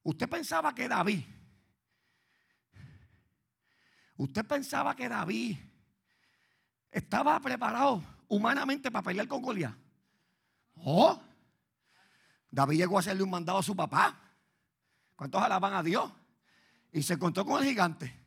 Usted 0.02 0.28
pensaba 0.28 0.74
que 0.74 0.88
David, 0.88 1.24
usted 4.16 4.44
pensaba 4.44 4.94
que 4.96 5.08
David 5.08 5.56
estaba 6.90 7.38
preparado 7.40 8.02
humanamente 8.28 8.90
para 8.90 9.04
pelear 9.04 9.28
con 9.28 9.42
Goliat. 9.42 9.74
Oh, 10.84 11.22
David 12.50 12.78
llegó 12.78 12.96
a 12.96 13.00
hacerle 13.00 13.22
un 13.22 13.30
mandado 13.30 13.58
a 13.58 13.62
su 13.62 13.74
papá. 13.74 14.18
¿Cuántos 15.16 15.40
alaban 15.40 15.74
a 15.74 15.82
Dios? 15.82 16.10
Y 16.92 17.02
se 17.02 17.14
encontró 17.14 17.46
con 17.46 17.62
el 17.62 17.68
gigante. 17.68 18.20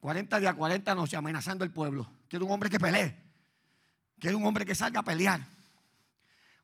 40 0.00 0.38
días, 0.38 0.54
40 0.54 0.94
noches 0.94 1.18
amenazando 1.18 1.64
el 1.64 1.70
pueblo. 1.70 2.10
Quiero 2.28 2.46
un 2.46 2.52
hombre 2.52 2.70
que 2.70 2.78
pelee. 2.78 3.16
Quiero 4.18 4.38
un 4.38 4.46
hombre 4.46 4.64
que 4.64 4.74
salga 4.74 5.00
a 5.00 5.02
pelear. 5.02 5.53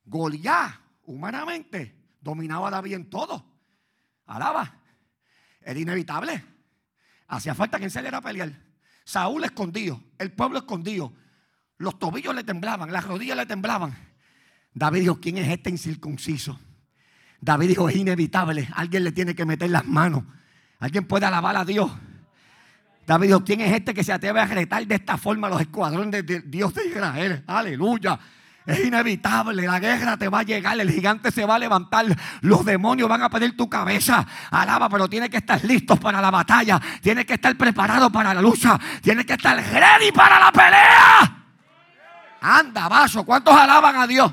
Goliat, 0.04 0.74
humanamente, 1.04 1.94
dominaba 2.20 2.68
a 2.68 2.70
David 2.70 2.94
en 2.94 3.10
todo. 3.10 3.44
Alaba. 4.26 4.76
Era 5.60 5.78
inevitable. 5.78 6.44
Hacía 7.28 7.54
falta 7.54 7.78
que 7.78 7.90
saliera 7.90 8.18
a 8.18 8.20
pelear. 8.20 8.52
Saúl 9.04 9.44
escondido, 9.44 10.02
el 10.18 10.32
pueblo 10.32 10.58
escondido. 10.58 11.12
Los 11.78 11.98
tobillos 11.98 12.34
le 12.34 12.44
temblaban, 12.44 12.92
las 12.92 13.04
rodillas 13.04 13.36
le 13.36 13.46
temblaban. 13.46 13.96
David 14.72 15.00
dijo, 15.00 15.20
¿quién 15.20 15.38
es 15.38 15.48
este 15.48 15.70
incircunciso? 15.70 16.58
David 17.40 17.68
dijo, 17.68 17.88
es 17.88 17.96
inevitable. 17.96 18.68
Alguien 18.74 19.04
le 19.04 19.12
tiene 19.12 19.34
que 19.34 19.44
meter 19.44 19.70
las 19.70 19.86
manos. 19.86 20.24
Alguien 20.78 21.06
puede 21.06 21.26
alabar 21.26 21.56
a 21.56 21.64
Dios. 21.64 21.90
David 23.06 23.28
dijo, 23.28 23.44
¿quién 23.44 23.60
es 23.62 23.72
este 23.72 23.94
que 23.94 24.04
se 24.04 24.12
atreve 24.12 24.40
a 24.40 24.46
retar 24.46 24.86
de 24.86 24.94
esta 24.94 25.16
forma 25.16 25.48
los 25.48 25.60
escuadrones 25.60 26.24
de 26.24 26.40
Dios 26.42 26.72
de 26.74 26.86
Israel? 26.86 27.42
Aleluya. 27.46 28.18
Es 28.70 28.86
inevitable, 28.86 29.66
la 29.66 29.80
guerra 29.80 30.16
te 30.16 30.28
va 30.28 30.40
a 30.40 30.42
llegar, 30.44 30.78
el 30.78 30.92
gigante 30.92 31.32
se 31.32 31.44
va 31.44 31.56
a 31.56 31.58
levantar, 31.58 32.06
los 32.42 32.64
demonios 32.64 33.08
van 33.08 33.20
a 33.20 33.28
pedir 33.28 33.56
tu 33.56 33.68
cabeza. 33.68 34.24
Alaba, 34.48 34.88
pero 34.88 35.08
tiene 35.08 35.28
que 35.28 35.38
estar 35.38 35.64
listo 35.64 35.96
para 35.96 36.20
la 36.20 36.30
batalla, 36.30 36.80
tiene 37.02 37.26
que 37.26 37.34
estar 37.34 37.56
preparado 37.56 38.12
para 38.12 38.32
la 38.32 38.40
lucha, 38.40 38.78
tiene 39.02 39.26
que 39.26 39.32
estar 39.32 39.56
ready 39.56 40.12
para 40.12 40.38
la 40.38 40.52
pelea. 40.52 41.44
Anda, 42.42 42.88
vaso, 42.88 43.24
¿cuántos 43.24 43.56
alaban 43.56 43.96
a 43.96 44.06
Dios? 44.06 44.32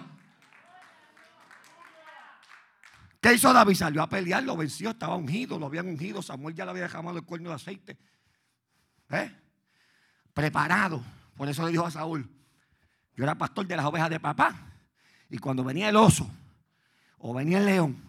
¿Qué 3.20 3.34
hizo 3.34 3.52
David? 3.52 3.74
Salió 3.74 4.04
a 4.04 4.08
pelear, 4.08 4.44
lo 4.44 4.56
venció, 4.56 4.92
estaba 4.92 5.16
ungido, 5.16 5.58
lo 5.58 5.66
habían 5.66 5.88
ungido, 5.88 6.22
Samuel 6.22 6.54
ya 6.54 6.64
le 6.64 6.72
había 6.72 6.84
dejado 6.84 7.10
el 7.10 7.24
cuerno 7.24 7.50
de 7.50 7.56
aceite. 7.56 7.98
¿Eh? 9.10 9.36
Preparado. 10.32 11.04
Por 11.36 11.50
eso 11.50 11.66
le 11.66 11.72
dijo 11.72 11.88
a 11.88 11.92
Saúl, 11.92 12.37
yo 13.18 13.24
era 13.24 13.36
pastor 13.36 13.66
de 13.66 13.76
las 13.76 13.86
ovejas 13.86 14.12
de 14.12 14.20
papá. 14.20 14.56
Y 15.28 15.40
cuando 15.40 15.64
venía 15.64 15.90
el 15.90 15.96
oso 15.96 16.30
o 17.18 17.34
venía 17.34 17.58
el 17.58 17.66
león, 17.66 18.02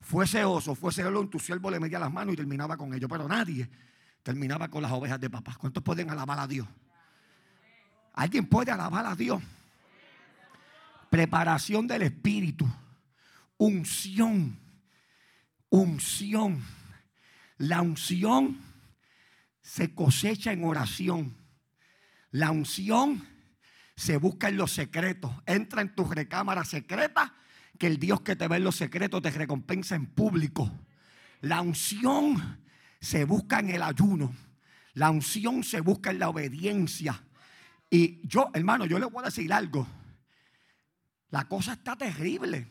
fuese 0.00 0.44
oso, 0.44 0.76
fuese 0.76 1.02
león, 1.02 1.28
tu 1.28 1.40
siervo 1.40 1.68
le 1.68 1.80
metía 1.80 1.98
las 1.98 2.12
manos 2.12 2.34
y 2.34 2.36
terminaba 2.36 2.76
con 2.76 2.94
ellos. 2.94 3.10
Pero 3.10 3.26
nadie 3.26 3.68
terminaba 4.22 4.68
con 4.68 4.82
las 4.82 4.92
ovejas 4.92 5.20
de 5.20 5.28
papá. 5.28 5.56
¿Cuántos 5.58 5.82
pueden 5.82 6.10
alabar 6.10 6.38
a 6.38 6.46
Dios? 6.46 6.66
¿Alguien 8.12 8.46
puede 8.46 8.70
alabar 8.70 9.04
a 9.04 9.16
Dios? 9.16 9.42
Preparación 11.10 11.88
del 11.88 12.02
espíritu. 12.02 12.68
Unción. 13.58 14.56
Unción. 15.70 16.62
La 17.58 17.82
unción 17.82 18.60
se 19.60 19.92
cosecha 19.92 20.52
en 20.52 20.64
oración. 20.64 21.36
La 22.30 22.52
unción 22.52 23.26
se 23.96 24.18
busca 24.18 24.48
en 24.48 24.58
los 24.58 24.72
secretos. 24.72 25.32
Entra 25.46 25.80
en 25.80 25.94
tu 25.94 26.04
recámara 26.04 26.64
secreta, 26.64 27.34
que 27.78 27.86
el 27.86 27.98
Dios 27.98 28.20
que 28.20 28.36
te 28.36 28.46
ve 28.46 28.56
en 28.56 28.64
los 28.64 28.76
secretos 28.76 29.22
te 29.22 29.30
recompensa 29.30 29.96
en 29.96 30.06
público. 30.06 30.70
La 31.40 31.60
unción 31.62 32.62
se 33.00 33.24
busca 33.24 33.58
en 33.58 33.70
el 33.70 33.82
ayuno. 33.82 34.34
La 34.92 35.10
unción 35.10 35.64
se 35.64 35.80
busca 35.80 36.10
en 36.10 36.18
la 36.18 36.28
obediencia. 36.28 37.22
Y 37.90 38.26
yo, 38.26 38.50
hermano, 38.54 38.86
yo 38.86 38.98
le 38.98 39.06
voy 39.06 39.22
a 39.22 39.26
decir 39.26 39.52
algo. 39.52 39.86
La 41.30 41.44
cosa 41.48 41.74
está 41.74 41.96
terrible. 41.96 42.68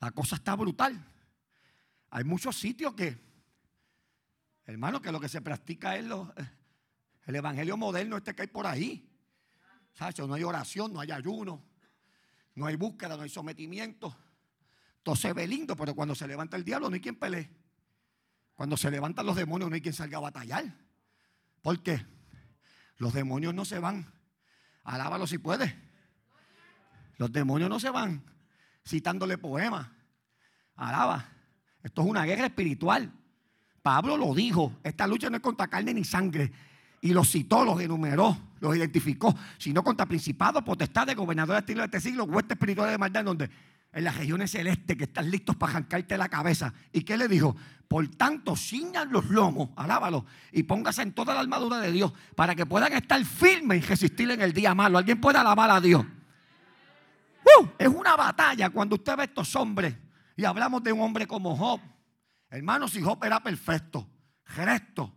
La 0.00 0.10
cosa 0.12 0.36
está 0.36 0.56
brutal. 0.56 1.04
Hay 2.10 2.24
muchos 2.24 2.56
sitios 2.56 2.94
que, 2.94 3.18
hermano, 4.66 5.00
que 5.00 5.12
lo 5.12 5.20
que 5.20 5.28
se 5.28 5.40
practica 5.40 5.96
es 5.96 6.04
el 7.26 7.34
evangelio 7.34 7.76
moderno 7.76 8.16
este 8.16 8.34
que 8.34 8.42
hay 8.42 8.48
por 8.48 8.66
ahí. 8.66 9.11
No 10.00 10.34
hay 10.34 10.42
oración, 10.42 10.92
no 10.92 11.00
hay 11.00 11.10
ayuno, 11.12 11.62
no 12.54 12.66
hay 12.66 12.76
búsqueda, 12.76 13.16
no 13.16 13.22
hay 13.22 13.28
sometimiento. 13.28 14.16
Todo 15.02 15.16
se 15.16 15.32
ve 15.32 15.46
lindo, 15.46 15.76
pero 15.76 15.94
cuando 15.94 16.14
se 16.14 16.26
levanta 16.26 16.56
el 16.56 16.64
diablo 16.64 16.88
no 16.88 16.94
hay 16.94 17.00
quien 17.00 17.16
pelee. 17.16 17.50
Cuando 18.54 18.76
se 18.76 18.90
levantan 18.90 19.26
los 19.26 19.36
demonios 19.36 19.70
no 19.70 19.74
hay 19.74 19.80
quien 19.80 19.94
salga 19.94 20.18
a 20.18 20.22
batallar. 20.22 20.64
¿Por 21.60 21.82
qué? 21.82 22.04
Los 22.96 23.12
demonios 23.12 23.54
no 23.54 23.64
se 23.64 23.78
van. 23.78 24.12
Alábalo 24.84 25.26
si 25.26 25.38
puede. 25.38 25.76
Los 27.18 27.32
demonios 27.32 27.70
no 27.70 27.78
se 27.78 27.90
van 27.90 28.24
citándole 28.86 29.38
poemas. 29.38 29.88
Alaba. 30.74 31.28
Esto 31.82 32.02
es 32.02 32.08
una 32.08 32.24
guerra 32.24 32.46
espiritual. 32.46 33.12
Pablo 33.82 34.16
lo 34.16 34.34
dijo. 34.34 34.78
Esta 34.82 35.06
lucha 35.06 35.30
no 35.30 35.36
es 35.36 35.42
contra 35.42 35.68
carne 35.68 35.94
ni 35.94 36.04
sangre. 36.04 36.52
Y 37.00 37.12
los 37.12 37.30
citó, 37.30 37.64
los 37.64 37.80
enumeró 37.80 38.51
los 38.62 38.76
identificó, 38.76 39.36
sino 39.58 39.82
contra 39.82 40.06
principados, 40.06 40.62
potestades, 40.62 41.16
gobernadores 41.16 41.62
estilo 41.62 41.80
de 41.80 41.86
este 41.86 42.00
siglo, 42.00 42.24
huestes 42.24 42.52
espirituales 42.52 42.92
de 42.92 42.98
maldad, 42.98 43.24
donde 43.24 43.50
en 43.92 44.04
las 44.04 44.16
regiones 44.16 44.52
celestes 44.52 44.96
que 44.96 45.04
están 45.04 45.30
listos 45.30 45.56
para 45.56 45.72
arrancarte 45.72 46.16
la 46.16 46.28
cabeza. 46.28 46.72
¿Y 46.92 47.02
qué 47.02 47.16
le 47.16 47.26
dijo? 47.26 47.56
Por 47.88 48.06
tanto, 48.08 48.56
ciñan 48.56 49.12
los 49.12 49.26
lomos, 49.26 49.70
alábalo, 49.76 50.24
y 50.52 50.62
póngase 50.62 51.02
en 51.02 51.12
toda 51.12 51.34
la 51.34 51.40
armadura 51.40 51.78
de 51.80 51.90
Dios 51.90 52.12
para 52.36 52.54
que 52.54 52.64
puedan 52.64 52.92
estar 52.92 53.22
firmes 53.24 53.82
y 53.82 53.86
resistir 53.86 54.30
en 54.30 54.40
el 54.40 54.52
día 54.52 54.74
malo. 54.74 54.96
¿Alguien 54.96 55.20
puede 55.20 55.38
alabar 55.38 55.70
a 55.70 55.80
Dios? 55.80 56.04
¡Uh! 57.44 57.66
es 57.76 57.88
una 57.88 58.14
batalla 58.14 58.70
cuando 58.70 58.94
usted 58.94 59.16
ve 59.16 59.24
estos 59.24 59.54
hombres 59.56 59.94
y 60.36 60.44
hablamos 60.44 60.82
de 60.84 60.92
un 60.92 61.00
hombre 61.00 61.26
como 61.26 61.56
Job. 61.56 61.80
Hermanos, 62.48 62.92
si 62.92 63.02
Job 63.02 63.22
era 63.24 63.40
perfecto, 63.40 64.08
gesto, 64.44 65.12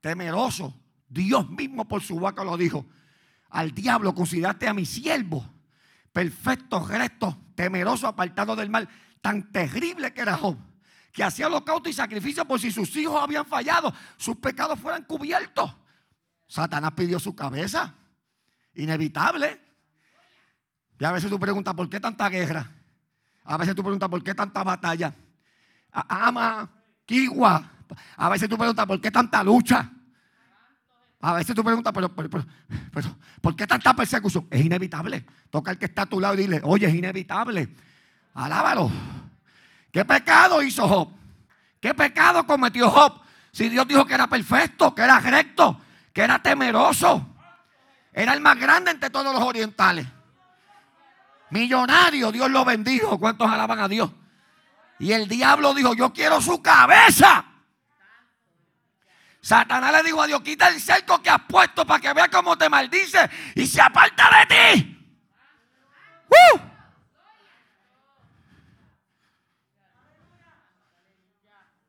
temeroso, 0.00 0.81
Dios 1.12 1.48
mismo 1.50 1.86
por 1.86 2.02
su 2.02 2.18
boca 2.18 2.42
lo 2.42 2.56
dijo. 2.56 2.86
Al 3.50 3.72
diablo 3.72 4.14
consideraste 4.14 4.66
a 4.66 4.74
mi 4.74 4.86
siervo, 4.86 5.46
perfecto, 6.12 6.86
recto, 6.86 7.38
temeroso, 7.54 8.06
apartado 8.06 8.56
del 8.56 8.70
mal. 8.70 8.88
Tan 9.20 9.52
terrible 9.52 10.14
que 10.14 10.22
era 10.22 10.36
Job, 10.36 10.56
que 11.12 11.22
hacía 11.22 11.48
holocausto 11.48 11.88
y 11.88 11.92
sacrificio 11.92 12.46
por 12.46 12.58
si 12.58 12.72
sus 12.72 12.96
hijos 12.96 13.22
habían 13.22 13.44
fallado, 13.44 13.92
sus 14.16 14.36
pecados 14.36 14.80
fueran 14.80 15.04
cubiertos. 15.04 15.76
Satanás 16.48 16.92
pidió 16.92 17.20
su 17.20 17.36
cabeza. 17.36 17.94
Inevitable. 18.74 19.60
Y 20.98 21.04
a 21.04 21.12
veces 21.12 21.28
tú 21.28 21.38
preguntas, 21.38 21.74
¿por 21.74 21.90
qué 21.90 22.00
tanta 22.00 22.28
guerra? 22.28 22.70
A 23.44 23.56
veces 23.58 23.74
tú 23.74 23.82
preguntas, 23.82 24.08
¿por 24.08 24.22
qué 24.22 24.34
tanta 24.34 24.62
batalla? 24.62 25.14
Ama, 25.90 26.70
Kigua. 27.04 27.70
A 28.16 28.28
veces 28.30 28.48
tú 28.48 28.56
preguntas, 28.56 28.86
¿por 28.86 29.00
qué 29.00 29.10
tanta 29.10 29.42
lucha? 29.42 29.90
A 31.24 31.34
veces 31.34 31.54
tú 31.54 31.62
preguntas, 31.62 31.92
pero, 31.94 32.08
pero, 32.12 32.44
pero, 32.92 33.16
¿por 33.40 33.54
qué 33.54 33.64
tanta 33.64 33.94
persecución? 33.94 34.48
Es 34.50 34.60
inevitable. 34.64 35.24
Toca 35.50 35.70
al 35.70 35.78
que 35.78 35.84
está 35.84 36.02
a 36.02 36.06
tu 36.06 36.18
lado 36.18 36.34
y 36.34 36.38
dile, 36.38 36.60
oye, 36.64 36.86
es 36.86 36.94
inevitable. 36.94 37.68
Alábalo. 38.34 38.90
¿Qué 39.92 40.04
pecado 40.04 40.60
hizo 40.62 40.88
Job? 40.88 41.10
¿Qué 41.80 41.94
pecado 41.94 42.44
cometió 42.44 42.90
Job? 42.90 43.20
Si 43.52 43.68
Dios 43.68 43.86
dijo 43.86 44.04
que 44.04 44.14
era 44.14 44.26
perfecto, 44.26 44.94
que 44.96 45.02
era 45.02 45.20
recto, 45.20 45.80
que 46.12 46.22
era 46.22 46.42
temeroso. 46.42 47.28
Era 48.12 48.34
el 48.34 48.40
más 48.40 48.58
grande 48.58 48.90
entre 48.90 49.10
todos 49.10 49.32
los 49.32 49.42
orientales. 49.44 50.06
Millonario, 51.50 52.32
Dios 52.32 52.50
lo 52.50 52.64
bendijo. 52.64 53.16
¿Cuántos 53.20 53.48
alaban 53.48 53.78
a 53.78 53.86
Dios? 53.86 54.10
Y 54.98 55.12
el 55.12 55.28
diablo 55.28 55.72
dijo, 55.72 55.94
yo 55.94 56.12
quiero 56.12 56.40
su 56.40 56.60
cabeza. 56.60 57.44
Satanás 59.42 59.92
le 59.92 60.04
dijo 60.04 60.22
a 60.22 60.26
Dios, 60.28 60.40
quita 60.40 60.68
el 60.68 60.80
cerco 60.80 61.20
que 61.20 61.28
has 61.28 61.42
puesto 61.48 61.84
para 61.84 62.00
que 62.00 62.12
vea 62.12 62.28
cómo 62.28 62.56
te 62.56 62.68
maldice 62.68 63.28
y 63.56 63.66
se 63.66 63.80
aparta 63.80 64.30
de 64.38 64.54
ti. 64.54 64.88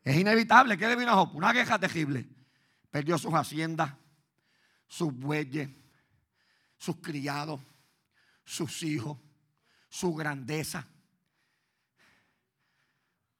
Es 0.03 0.17
inevitable. 0.17 0.77
¿Qué 0.77 0.87
le 0.87 0.95
vino 0.95 1.11
a 1.11 1.15
Job? 1.15 1.35
Una 1.35 1.53
queja 1.53 1.77
terrible. 1.77 2.27
Perdió 2.89 3.19
sus 3.19 3.33
haciendas, 3.33 3.93
sus 4.87 5.13
bueyes, 5.13 5.69
sus 6.77 6.97
criados, 6.97 7.61
sus 8.43 8.81
hijos, 8.81 9.19
su 9.89 10.13
grandeza. 10.15 10.87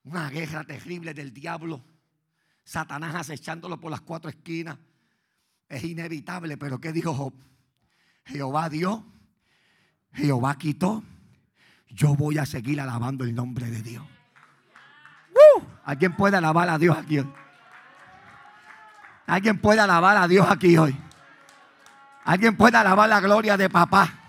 Una 0.04 0.30
guerra 0.30 0.64
terrible 0.64 1.16
del 1.16 1.34
diablo 1.34 1.84
Satanás 2.64 3.16
acechándolo 3.16 3.80
por 3.80 3.92
las 3.92 4.02
cuatro 4.02 4.30
esquinas. 4.30 4.78
Es 5.68 5.84
inevitable, 5.84 6.58
pero 6.58 6.80
¿qué 6.80 6.92
dijo 6.92 7.14
Job? 7.14 7.34
Jehová 8.26 8.70
dio, 8.70 9.06
Jehová 10.14 10.58
quitó. 10.58 11.04
Yo 11.90 12.16
voy 12.16 12.38
a 12.38 12.46
seguir 12.46 12.82
alabando 12.82 13.24
el 13.24 13.36
nombre 13.36 13.70
de 13.70 13.82
Dios. 13.82 14.06
¿Alguien 15.84 16.16
puede 16.16 16.38
alabar 16.38 16.70
a 16.70 16.78
Dios 16.78 16.98
aquí 16.98 17.20
hoy? 17.20 17.30
¿Alguien 19.26 19.60
puede 19.60 19.82
alabar 19.82 20.18
a 20.18 20.28
Dios 20.28 20.48
aquí 20.50 20.78
hoy? 20.78 20.96
¿Alguien 22.24 22.56
puede 22.56 22.78
alabar 22.78 23.10
la 23.10 23.20
gloria 23.20 23.58
de 23.58 23.70
papá? 23.70 24.23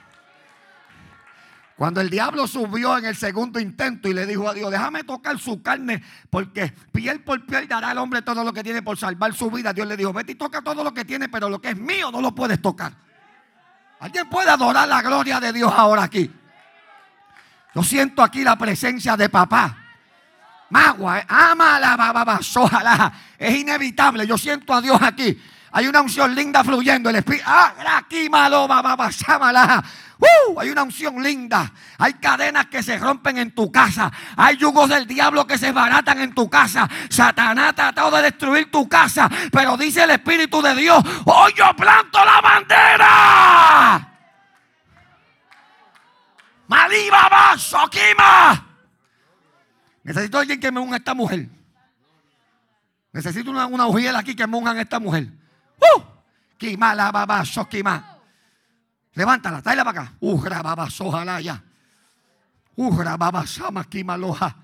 Cuando 1.76 2.00
el 2.00 2.08
diablo 2.08 2.46
subió 2.46 2.96
en 2.98 3.04
el 3.04 3.16
segundo 3.16 3.58
intento 3.58 4.08
y 4.08 4.14
le 4.14 4.26
dijo 4.26 4.48
a 4.48 4.54
Dios, 4.54 4.70
déjame 4.70 5.02
tocar 5.02 5.38
su 5.40 5.60
carne, 5.60 6.02
porque 6.30 6.72
piel 6.92 7.20
por 7.20 7.44
piel 7.44 7.66
dará 7.66 7.90
al 7.90 7.98
hombre 7.98 8.22
todo 8.22 8.44
lo 8.44 8.52
que 8.52 8.62
tiene 8.62 8.80
por 8.82 8.96
salvar 8.96 9.34
su 9.34 9.50
vida. 9.50 9.72
Dios 9.72 9.88
le 9.88 9.96
dijo, 9.96 10.12
vete 10.12 10.32
y 10.32 10.34
toca 10.36 10.62
todo 10.62 10.84
lo 10.84 10.94
que 10.94 11.04
tiene, 11.04 11.28
pero 11.28 11.48
lo 11.48 11.60
que 11.60 11.70
es 11.70 11.76
mío 11.76 12.12
no 12.12 12.20
lo 12.20 12.32
puedes 12.32 12.62
tocar. 12.62 12.92
¿Alguien 13.98 14.28
puede 14.28 14.50
adorar 14.50 14.86
la 14.86 15.02
gloria 15.02 15.40
de 15.40 15.52
Dios 15.52 15.72
ahora 15.74 16.04
aquí? 16.04 16.30
Yo 17.74 17.82
siento 17.82 18.22
aquí 18.22 18.44
la 18.44 18.56
presencia 18.56 19.16
de 19.16 19.28
papá. 19.28 19.78
Magua, 20.70 21.18
eh, 21.18 21.26
ama 21.28 21.80
la 21.80 22.40
ojalá. 22.56 23.12
Es 23.38 23.54
inevitable. 23.56 24.26
Yo 24.26 24.38
siento 24.38 24.72
a 24.72 24.80
Dios 24.80 24.98
aquí. 25.02 25.40
Hay 25.76 25.88
una 25.88 26.02
unción 26.02 26.32
linda 26.36 26.62
fluyendo. 26.62 27.10
El 27.10 27.16
espíritu. 27.16 27.44
Ah, 27.48 27.74
aquí. 27.96 28.28
Uh, 30.16 30.60
hay 30.60 30.70
una 30.70 30.84
unción 30.84 31.20
linda. 31.20 31.72
Hay 31.98 32.14
cadenas 32.14 32.66
que 32.66 32.80
se 32.80 32.96
rompen 32.96 33.38
en 33.38 33.52
tu 33.52 33.72
casa. 33.72 34.10
Hay 34.36 34.56
yugos 34.56 34.88
del 34.88 35.04
diablo 35.04 35.44
que 35.48 35.58
se 35.58 35.72
baratan 35.72 36.20
en 36.20 36.32
tu 36.32 36.48
casa. 36.48 36.88
Satanás 37.10 37.70
ha 37.70 37.72
tratado 37.72 38.12
de 38.12 38.22
destruir 38.22 38.70
tu 38.70 38.88
casa. 38.88 39.28
Pero 39.50 39.76
dice 39.76 40.04
el 40.04 40.10
Espíritu 40.10 40.62
de 40.62 40.76
Dios: 40.76 41.02
Hoy 41.24 41.52
yo 41.56 41.74
planto 41.74 42.24
la 42.24 42.40
bandera. 42.40 44.08
Maliba 46.68 47.28
vaso, 47.28 47.78
Kima. 47.90 48.64
Necesito 50.04 50.38
alguien 50.38 50.60
que 50.60 50.70
me 50.70 50.78
unja 50.78 50.94
a 50.94 50.98
esta 50.98 51.14
mujer. 51.14 51.48
Necesito 53.12 53.50
una, 53.50 53.66
una 53.66 53.86
aquí 54.16 54.36
que 54.36 54.46
me 54.46 54.56
unjan 54.56 54.76
a 54.76 54.82
esta 54.82 55.00
mujer. 55.00 55.43
¡Uh! 55.78 56.02
Kima 56.56 56.94
la 56.94 57.10
babaso, 57.10 57.68
Kima. 57.68 58.18
Levántala, 59.14 59.62
tráela 59.62 59.84
para 59.84 60.02
acá. 60.02 60.12
Ujra 60.20 60.62
babaso, 60.62 61.06
ojalá 61.06 61.40
ya. 61.40 61.62
Ujra 62.76 63.16
babasama, 63.16 63.84
Kima 63.84 64.16
loja. 64.16 64.56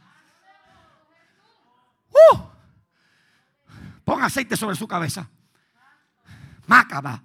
¡Uh! 2.10 2.38
Pon 4.04 4.22
aceite 4.22 4.56
sobre 4.56 4.76
su 4.76 4.88
cabeza. 4.88 5.28
Macaba. 6.66 7.22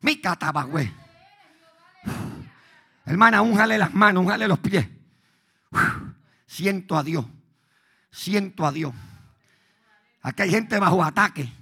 Mi 0.00 0.20
güey. 0.70 0.92
Hermana, 3.04 3.42
únjale 3.42 3.78
las 3.78 3.94
manos, 3.94 4.22
únjale 4.22 4.46
los 4.46 4.58
pies. 4.58 4.86
Siento 6.46 6.96
a 6.96 7.02
Dios. 7.02 7.24
Siento 8.10 8.66
a 8.66 8.72
Dios. 8.72 8.94
Aquí 10.22 10.42
hay 10.42 10.50
gente 10.50 10.78
bajo 10.78 11.02
ataque. 11.02 11.52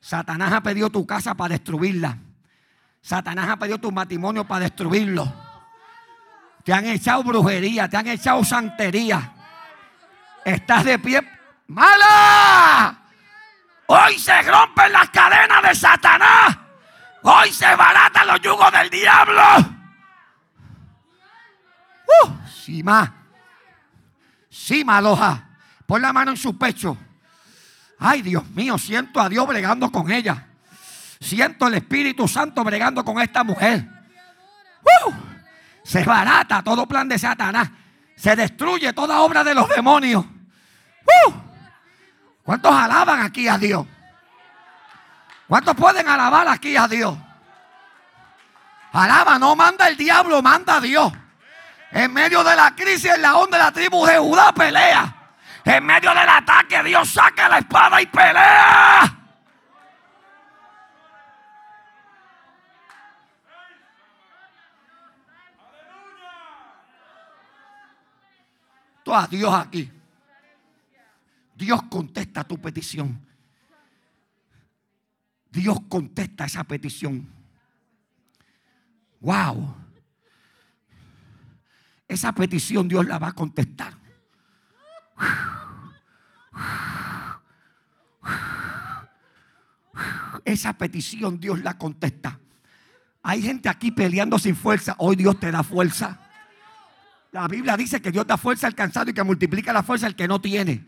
Satanás 0.00 0.52
ha 0.52 0.62
pedido 0.62 0.90
tu 0.90 1.06
casa 1.06 1.34
para 1.34 1.52
destruirla. 1.52 2.16
Satanás 3.02 3.48
ha 3.48 3.56
pedido 3.56 3.78
tu 3.78 3.92
matrimonio 3.92 4.46
para 4.46 4.64
destruirlo. 4.64 5.32
Te 6.64 6.72
han 6.72 6.86
echado 6.86 7.22
brujería, 7.22 7.88
te 7.88 7.96
han 7.96 8.06
echado 8.06 8.44
santería. 8.44 9.32
Estás 10.44 10.84
de 10.84 10.98
pie. 10.98 11.20
¡Mala! 11.68 12.98
Hoy 13.86 14.18
se 14.18 14.42
rompen 14.42 14.92
las 14.92 15.10
cadenas 15.10 15.62
de 15.62 15.74
Satanás. 15.74 16.58
Hoy 17.22 17.52
se 17.52 17.74
baratan 17.74 18.26
los 18.26 18.40
yugos 18.40 18.72
del 18.72 18.90
diablo. 18.90 19.42
Uh, 22.24 22.48
Sima. 22.48 23.14
Sima 24.48 24.98
aloja. 24.98 25.48
Pon 25.86 26.02
la 26.02 26.12
mano 26.12 26.32
en 26.32 26.36
su 26.36 26.56
pecho. 26.56 26.96
Ay, 28.00 28.22
Dios 28.22 28.48
mío, 28.50 28.78
siento 28.78 29.20
a 29.20 29.28
Dios 29.28 29.46
bregando 29.46 29.92
con 29.92 30.10
ella. 30.10 30.46
Siento 31.20 31.66
el 31.66 31.74
Espíritu 31.74 32.26
Santo 32.26 32.64
bregando 32.64 33.04
con 33.04 33.20
esta 33.20 33.44
mujer. 33.44 33.86
Uh, 34.82 35.12
se 35.84 36.02
barata 36.02 36.62
todo 36.62 36.86
plan 36.86 37.06
de 37.06 37.18
Satanás. 37.18 37.68
Se 38.16 38.34
destruye 38.34 38.94
toda 38.94 39.20
obra 39.20 39.44
de 39.44 39.54
los 39.54 39.68
demonios. 39.68 40.24
Uh, 40.24 41.32
¿Cuántos 42.42 42.72
alaban 42.74 43.20
aquí 43.20 43.46
a 43.48 43.58
Dios? 43.58 43.86
¿Cuántos 45.46 45.74
pueden 45.74 46.08
alabar 46.08 46.48
aquí 46.48 46.76
a 46.76 46.88
Dios? 46.88 47.18
Alaba, 48.92 49.38
no 49.38 49.54
manda 49.54 49.88
el 49.88 49.96
diablo, 49.98 50.40
manda 50.40 50.76
a 50.76 50.80
Dios. 50.80 51.12
En 51.92 52.12
medio 52.14 52.42
de 52.42 52.56
la 52.56 52.74
crisis, 52.74 53.12
en 53.14 53.20
la 53.20 53.36
onda 53.36 53.58
de 53.58 53.64
la 53.64 53.72
tribu 53.72 54.06
de 54.06 54.16
Judá 54.16 54.52
pelea. 54.52 55.19
En 55.64 55.84
medio 55.84 56.10
del 56.10 56.28
ataque, 56.28 56.82
Dios 56.82 57.10
saca 57.10 57.48
la 57.48 57.58
espada 57.58 58.00
y 58.00 58.06
pelea. 58.06 59.16
Tú 69.02 69.14
a 69.14 69.26
Dios 69.26 69.52
aquí. 69.52 69.90
Dios 71.54 71.82
contesta 71.90 72.44
tu 72.44 72.58
petición. 72.58 73.20
Dios 75.50 75.78
contesta 75.88 76.44
esa 76.44 76.64
petición. 76.64 77.28
Wow. 79.20 79.74
Esa 82.08 82.32
petición 82.32 82.88
Dios 82.88 83.06
la 83.06 83.18
va 83.18 83.28
a 83.28 83.32
contestar. 83.32 83.99
Esa 90.44 90.72
petición 90.72 91.38
Dios 91.38 91.60
la 91.60 91.78
contesta. 91.78 92.38
Hay 93.22 93.42
gente 93.42 93.68
aquí 93.68 93.90
peleando 93.90 94.38
sin 94.38 94.56
fuerza. 94.56 94.94
Hoy 94.98 95.16
Dios 95.16 95.38
te 95.38 95.50
da 95.50 95.62
fuerza. 95.62 96.18
La 97.32 97.46
Biblia 97.46 97.76
dice 97.76 98.00
que 98.00 98.10
Dios 98.10 98.26
da 98.26 98.36
fuerza 98.36 98.66
al 98.66 98.74
cansado 98.74 99.10
y 99.10 99.14
que 99.14 99.22
multiplica 99.22 99.72
la 99.72 99.82
fuerza 99.82 100.06
al 100.06 100.16
que 100.16 100.26
no 100.26 100.40
tiene. 100.40 100.84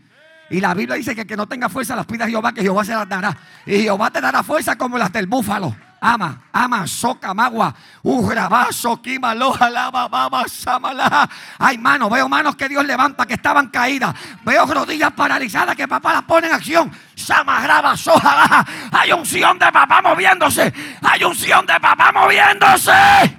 Y 0.50 0.60
la 0.60 0.74
Biblia 0.74 0.96
dice 0.96 1.14
que 1.14 1.22
el 1.22 1.26
que 1.26 1.36
no 1.36 1.46
tenga 1.46 1.68
fuerza 1.68 1.94
las 1.94 2.06
pida 2.06 2.24
a 2.24 2.28
Jehová, 2.28 2.52
que 2.52 2.62
Jehová 2.62 2.84
se 2.84 2.92
las 2.92 3.08
dará. 3.08 3.36
Y 3.64 3.82
Jehová 3.82 4.10
te 4.10 4.20
dará 4.20 4.42
fuerza 4.42 4.76
como 4.76 4.98
las 4.98 5.12
del 5.12 5.26
búfalo. 5.26 5.74
Ama, 6.04 6.42
ama, 6.52 6.84
soca, 6.84 7.32
magua, 7.32 7.72
ugrabazo, 8.02 9.00
quima, 9.00 9.36
loja, 9.36 9.70
lava, 9.70 10.08
baba, 10.08 10.42
samala. 10.48 11.30
Hay 11.60 11.78
manos, 11.78 12.10
veo 12.10 12.28
manos 12.28 12.56
que 12.56 12.68
Dios 12.68 12.84
levanta 12.84 13.24
que 13.24 13.34
estaban 13.34 13.68
caídas. 13.68 14.12
Veo 14.42 14.66
rodillas 14.66 15.12
paralizadas 15.12 15.76
que 15.76 15.86
papá 15.86 16.14
las 16.14 16.22
pone 16.22 16.48
en 16.48 16.54
acción. 16.54 16.90
Sama, 17.14 17.60
graba, 17.60 17.96
soja, 17.96 18.66
Hay 18.90 19.12
unción 19.12 19.56
de 19.60 19.70
papá 19.70 20.02
moviéndose. 20.02 20.74
Hay 21.02 21.22
unción 21.22 21.64
de 21.66 21.78
papá 21.78 22.10
moviéndose. 22.10 23.38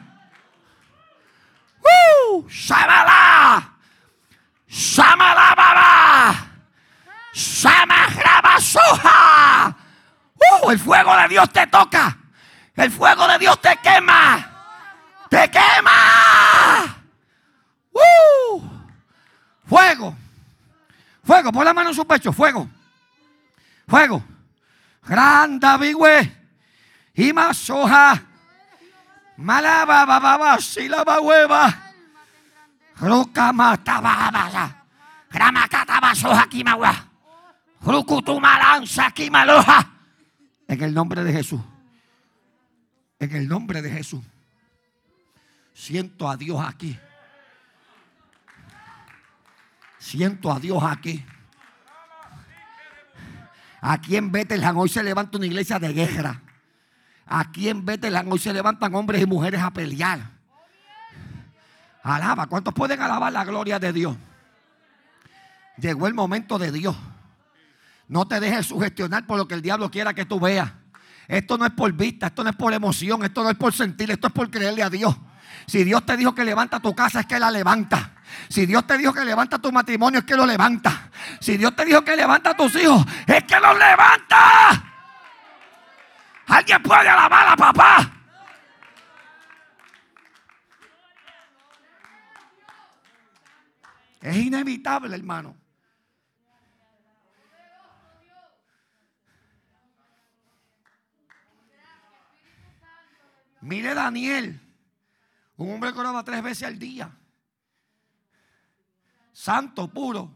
¡Uh! 1.82 2.50
¡Samala! 2.50 3.74
¡Samala, 4.70 5.54
baba! 5.54 6.36
¡Sama, 7.34 8.08
graba, 8.16 8.58
soja! 8.62 9.76
¡Uh! 10.64 10.72
El 10.72 10.80
fuego 10.80 11.14
de 11.18 11.28
Dios 11.28 11.50
te 11.50 11.68
toca. 11.68 12.20
El 12.76 12.92
fuego 12.92 13.28
de 13.28 13.40
Dios 13.40 13.60
te 13.62 13.78
quema. 13.84 14.50
Te 15.30 15.50
quema. 15.50 17.04
¡Uh! 17.92 18.62
Fuego. 19.66 20.16
Fuego. 21.24 21.52
Pon 21.52 21.66
la 21.66 21.74
mano 21.74 21.90
en 21.90 21.96
su 21.96 22.06
pecho. 22.06 22.34
Fuego. 22.34 22.68
Fuego. 23.88 24.24
Grande 25.04 25.78
bigüe. 25.80 26.44
Y 27.14 27.32
más 27.32 27.58
soja. 27.58 28.22
Malaba 29.38 30.06
bababa. 30.06 30.58
Silaba 30.60 31.20
hueva. 31.20 31.74
Ruka 32.98 33.54
matababa. 33.54 34.86
Gramakataba 35.30 36.16
soja 36.16 36.48
kimawa. 36.48 36.94
Rukutumalanza 37.82 39.12
kimaloja. 39.12 39.90
En 40.68 40.82
el 40.82 40.94
nombre 40.94 41.24
de 41.24 41.34
Jesús. 41.34 41.60
En 43.24 43.34
el 43.38 43.48
nombre 43.48 43.82
de 43.82 43.90
Jesús. 43.90 44.22
Siento 45.74 46.30
a 46.30 46.36
Dios 46.36 46.60
aquí. 46.62 47.00
Siento 49.98 50.52
a 50.52 50.60
Dios 50.60 50.84
aquí. 50.84 51.26
Aquí 53.80 54.18
en 54.18 54.30
Bethlehem 54.30 54.78
hoy 54.78 54.90
se 54.90 55.02
levanta 55.02 55.38
una 55.38 55.46
iglesia 55.46 55.80
de 55.80 55.94
guerra. 55.94 56.42
Aquí 57.26 57.70
en 57.70 57.86
Bethlehem 57.86 58.30
hoy 58.30 58.40
se 58.40 58.52
levantan 58.52 58.94
hombres 58.94 59.22
y 59.22 59.26
mujeres 59.26 59.62
a 59.62 59.72
pelear. 59.72 60.20
Alaba. 62.04 62.48
¿Cuántos 62.48 62.74
pueden 62.74 63.02
alabar 63.02 63.32
la 63.32 63.46
gloria 63.46 63.80
de 63.80 63.94
Dios? 63.94 64.18
Llegó 65.78 66.08
el 66.08 66.14
momento 66.14 66.60
de 66.60 66.74
Dios. 66.74 66.96
No 68.10 68.28
te 68.28 68.42
dejes 68.42 68.66
sugestionar 68.66 69.26
por 69.26 69.38
lo 69.38 69.48
que 69.48 69.56
el 69.56 69.62
diablo 69.62 69.90
quiera 69.90 70.14
que 70.14 70.26
tú 70.26 70.42
veas. 70.42 70.83
Esto 71.28 71.58
no 71.58 71.66
es 71.66 71.72
por 71.72 71.92
vista, 71.94 72.28
esto 72.28 72.44
no 72.44 72.50
es 72.50 72.56
por 72.56 72.74
emoción, 72.74 73.24
esto 73.24 73.44
no 73.44 73.50
es 73.50 73.56
por 73.56 73.74
sentir, 73.74 74.12
esto 74.12 74.28
es 74.28 74.34
por 74.34 74.50
creerle 74.50 74.84
a 74.84 74.90
Dios. 74.90 75.16
Si 75.66 75.84
Dios 75.84 76.06
te 76.06 76.18
dijo 76.18 76.36
que 76.36 76.44
levanta 76.44 76.80
tu 76.80 76.94
casa, 76.94 77.22
es 77.22 77.26
que 77.26 77.40
la 77.40 77.50
levanta. 77.50 78.12
Si 78.50 78.66
Dios 78.66 78.86
te 78.86 78.98
dijo 78.98 79.14
que 79.14 79.24
levanta 79.24 79.60
tu 79.60 79.72
matrimonio, 79.72 80.20
es 80.20 80.26
que 80.26 80.36
lo 80.36 80.46
levanta. 80.46 81.10
Si 81.40 81.58
Dios 81.58 81.76
te 81.76 81.86
dijo 81.86 82.04
que 82.04 82.16
levanta 82.16 82.52
a 82.52 82.58
tus 82.58 82.76
hijos, 82.76 83.06
es 83.26 83.44
que 83.44 83.60
los 83.60 83.78
levanta. 83.78 84.84
Alguien 86.48 86.84
puede 86.84 87.08
alabar 87.08 87.48
a 87.48 87.56
papá. 87.56 88.12
Es 94.22 94.38
inevitable, 94.38 95.16
hermano. 95.16 95.63
Mire 103.64 103.94
Daniel, 103.94 104.60
un 105.56 105.72
hombre 105.72 105.94
que 105.94 106.00
oraba 106.00 106.22
tres 106.26 106.44
veces 106.44 106.68
al 106.68 106.78
día. 106.78 107.18
santo, 109.32 109.88
puro. 109.90 110.36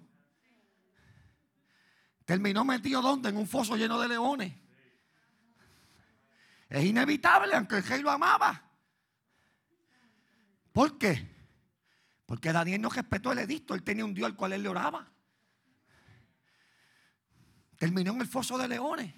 Terminó 2.24 2.64
metido 2.64 3.02
donde? 3.02 3.28
En 3.28 3.36
un 3.36 3.46
foso 3.46 3.76
lleno 3.76 4.00
de 4.00 4.08
leones. 4.08 4.54
Es 6.70 6.86
inevitable, 6.86 7.54
aunque 7.54 7.76
el 7.76 7.84
rey 7.84 8.02
lo 8.02 8.12
amaba. 8.12 8.64
¿Por 10.72 10.98
qué? 10.98 11.30
Porque 12.26 12.54
Daniel 12.54 12.82
no 12.82 12.90
respetó 12.90 13.34
el 13.34 13.40
edicto, 13.40 13.74
él 13.74 13.84
tenía 13.84 14.06
un 14.06 14.14
Dios 14.14 14.28
al 14.28 14.38
cual 14.38 14.54
él 14.54 14.64
le 14.64 14.70
oraba. 14.70 15.06
Terminó 17.78 18.14
en 18.14 18.22
el 18.22 18.28
foso 18.28 18.58
de 18.58 18.70
leones. 18.70 19.14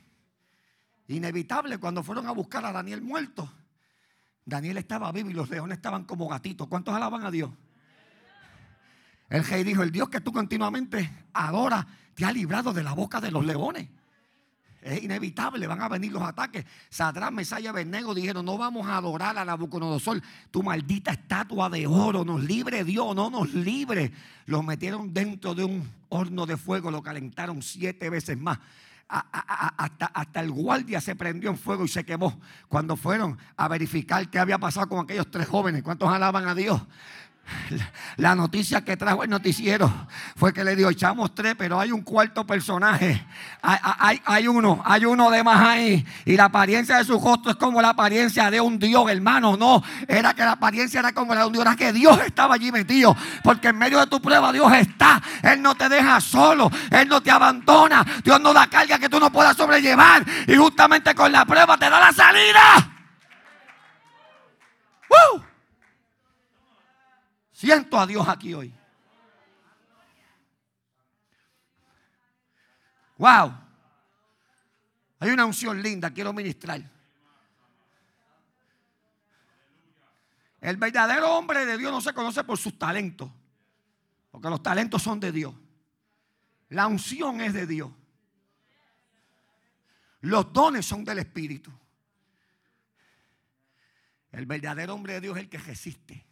Inevitable 1.08 1.78
cuando 1.78 2.02
fueron 2.02 2.26
a 2.26 2.32
buscar 2.32 2.66
a 2.66 2.72
Daniel 2.72 3.04
muerto. 3.04 3.54
Daniel 4.50 4.78
estaba 4.78 5.12
vivo 5.12 5.30
y 5.30 5.34
los 5.34 5.50
leones 5.50 5.78
estaban 5.78 6.04
como 6.04 6.28
gatitos. 6.28 6.68
¿Cuántos 6.68 6.94
alaban 6.94 7.24
a 7.24 7.32
Dios? 7.32 7.52
El 9.30 9.46
rey 9.46 9.64
dijo, 9.64 9.84
el 9.84 9.92
Dios 9.92 10.10
que 10.10 10.22
tú 10.22 10.34
continuamente 10.34 11.10
adoras 11.34 11.86
te 12.16 12.26
ha 12.26 12.32
librado 12.32 12.74
de 12.74 12.84
la 12.84 12.94
boca 12.94 13.22
de 13.22 13.32
los 13.32 13.46
leones. 13.46 13.88
Es 14.82 15.04
inevitable, 15.04 15.68
van 15.68 15.82
a 15.82 15.90
venir 15.90 16.12
los 16.12 16.24
ataques. 16.24 16.66
Sadrán, 16.90 17.36
Mesaya, 17.36 17.72
Bernego 17.72 18.14
dijeron, 18.16 18.46
no 18.46 18.58
vamos 18.58 18.88
a 18.88 18.96
adorar 18.96 19.38
a 19.38 19.44
Nabucodonosor. 19.44 20.22
Tu 20.52 20.64
maldita 20.64 21.12
estatua 21.12 21.70
de 21.70 21.86
oro, 21.86 22.24
nos 22.24 22.42
libre 22.44 22.86
Dios, 22.86 23.14
no 23.14 23.30
nos 23.30 23.54
libre. 23.54 24.14
Los 24.46 24.64
metieron 24.64 25.14
dentro 25.14 25.54
de 25.54 25.66
un 25.66 25.88
horno 26.08 26.46
de 26.46 26.56
fuego, 26.56 26.92
lo 26.92 27.04
calentaron 27.04 27.62
siete 27.62 28.10
veces 28.10 28.38
más. 28.38 28.60
Hasta, 29.10 30.06
hasta, 30.06 30.40
el 30.40 30.52
guardia 30.52 31.02
se 31.02 31.16
prendió 31.16 31.50
en 31.50 31.58
fuego 31.58 31.84
y 31.84 31.88
se 31.88 32.04
quemó 32.04 32.40
cuando 32.68 32.96
fueron 32.96 33.38
a 33.58 33.68
verificar 33.68 34.30
qué 34.30 34.38
había 34.38 34.60
pasado 34.60 34.88
con 34.88 35.04
aquellos 35.04 35.30
tres 35.32 35.48
jóvenes. 35.48 35.82
¿Cuántos 35.82 36.10
alaban 36.10 36.48
a 36.48 36.54
Dios? 36.54 36.80
La 38.18 38.36
noticia 38.36 38.84
que 38.84 38.98
trajo 38.98 39.24
el 39.24 39.30
noticiero 39.30 39.92
fue 40.36 40.54
que 40.54 40.64
le 40.64 40.76
dijo, 40.76 40.90
echamos 40.90 41.34
tres, 41.34 41.56
pero 41.58 41.80
hay 41.80 41.92
un 41.92 42.02
cuarto 42.02 42.46
personaje. 42.46 43.26
Hay, 43.62 44.48
uno, 44.48 44.82
hay 44.86 45.06
uno 45.06 45.30
de 45.30 45.44
más 45.44 45.62
ahí. 45.62 46.06
Y 46.26 46.36
la 46.36 46.46
apariencia 46.46 46.98
de 46.98 47.06
su 47.06 47.20
rostro 47.20 47.52
es 47.52 47.58
como 47.58 47.82
la 47.82 47.90
apariencia 47.90 48.50
de 48.50 48.60
un 48.60 48.80
Dios, 48.80 49.10
hermano. 49.10 49.58
No, 49.58 49.84
era 50.08 50.34
que 50.34 50.44
la 50.44 50.54
apariencia 50.54 51.00
era 51.00 51.14
como 51.14 51.34
la 51.34 51.42
de 51.42 51.48
un 51.48 51.54
Dios. 51.54 51.66
Era 51.66 51.76
que 51.76 51.94
Dios 51.94 52.20
estaba 52.26 52.56
allí 52.56 52.72
metido. 52.72 53.16
Porque 53.44 53.70
en 53.70 53.78
medio 53.78 54.00
de 54.00 54.08
tu 54.08 54.22
prueba 54.22 54.52
Dios 54.52 54.72
está. 54.74 55.22
Él 55.42 55.62
no 55.62 55.76
te 55.76 55.90
deja 55.90 56.20
solo. 56.20 56.70
Él 56.92 57.08
no 57.08 57.22
te 57.22 57.32
abandona. 57.32 58.06
Dios 58.24 58.40
no 58.42 58.54
da 58.54 58.68
carga 58.68 59.00
que 59.00 59.10
tú 59.10 59.20
no 59.20 59.32
puedas 59.32 59.56
sobrellevar. 59.56 60.26
Y 60.48 60.56
justamente 60.56 61.16
con 61.16 61.32
la 61.32 61.46
prueba 61.46 61.78
te 61.78 61.90
da 61.90 62.00
la 62.00 62.12
salida. 62.12 62.96
¡Woo! 65.10 65.49
Siento 67.60 68.00
a 68.00 68.08
Dios 68.08 68.26
aquí 68.26 68.54
hoy. 68.54 68.74
Wow. 73.18 73.54
Hay 75.20 75.30
una 75.30 75.46
unción 75.46 75.82
linda, 75.82 76.10
quiero 76.10 76.32
ministrar. 76.32 76.82
El 80.62 80.78
verdadero 80.78 81.36
hombre 81.36 81.66
de 81.66 81.78
Dios 81.78 81.92
no 81.92 82.00
se 82.00 82.14
conoce 82.14 82.46
por 82.46 82.58
sus 82.58 82.80
talentos, 82.80 83.30
porque 84.32 84.48
los 84.48 84.64
talentos 84.64 85.04
son 85.04 85.20
de 85.20 85.34
Dios. 85.34 85.54
La 86.70 86.88
unción 86.88 87.42
es 87.42 87.54
de 87.54 87.68
Dios. 87.68 87.92
Los 90.22 90.54
dones 90.54 90.86
son 90.86 91.04
del 91.04 91.20
Espíritu. 91.20 91.74
El 94.32 94.46
verdadero 94.46 94.96
hombre 94.96 95.16
de 95.16 95.20
Dios 95.20 95.36
es 95.36 95.44
el 95.44 95.50
que 95.50 95.58
resiste. 95.58 96.29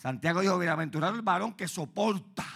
Santiago 0.00 0.40
dijo, 0.40 0.58
bienaventurado 0.58 1.14
el 1.14 1.20
varón 1.20 1.52
que 1.52 1.68
soporta 1.68 2.46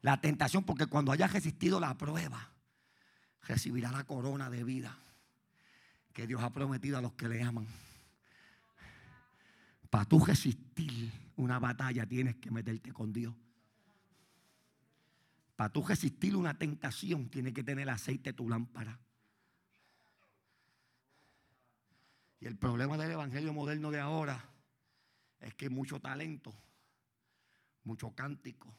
la 0.00 0.18
tentación, 0.18 0.64
porque 0.64 0.86
cuando 0.86 1.12
haya 1.12 1.26
resistido 1.26 1.78
la 1.78 1.94
prueba, 1.98 2.50
recibirá 3.42 3.92
la 3.92 4.04
corona 4.04 4.48
de 4.48 4.64
vida 4.64 4.96
que 6.14 6.26
Dios 6.26 6.42
ha 6.42 6.48
prometido 6.48 6.96
a 6.96 7.02
los 7.02 7.12
que 7.12 7.28
le 7.28 7.42
aman. 7.42 7.66
Para 9.90 10.06
tú 10.06 10.24
resistir 10.24 11.12
una 11.36 11.58
batalla 11.58 12.06
tienes 12.06 12.36
que 12.36 12.50
meterte 12.50 12.90
con 12.90 13.12
Dios. 13.12 13.34
Para 15.54 15.70
tú 15.70 15.84
resistir 15.86 16.34
una 16.34 16.56
tentación 16.56 17.28
tienes 17.28 17.52
que 17.52 17.62
tener 17.62 17.90
aceite 17.90 18.32
tu 18.32 18.48
lámpara. 18.48 18.98
Y 22.40 22.46
el 22.46 22.56
problema 22.56 22.96
del 22.96 23.10
evangelio 23.10 23.52
moderno 23.52 23.90
de 23.90 24.00
ahora 24.00 24.53
es 25.44 25.54
que 25.54 25.68
mucho 25.68 26.00
talento, 26.00 26.54
mucho 27.84 28.14
cántico, 28.14 28.74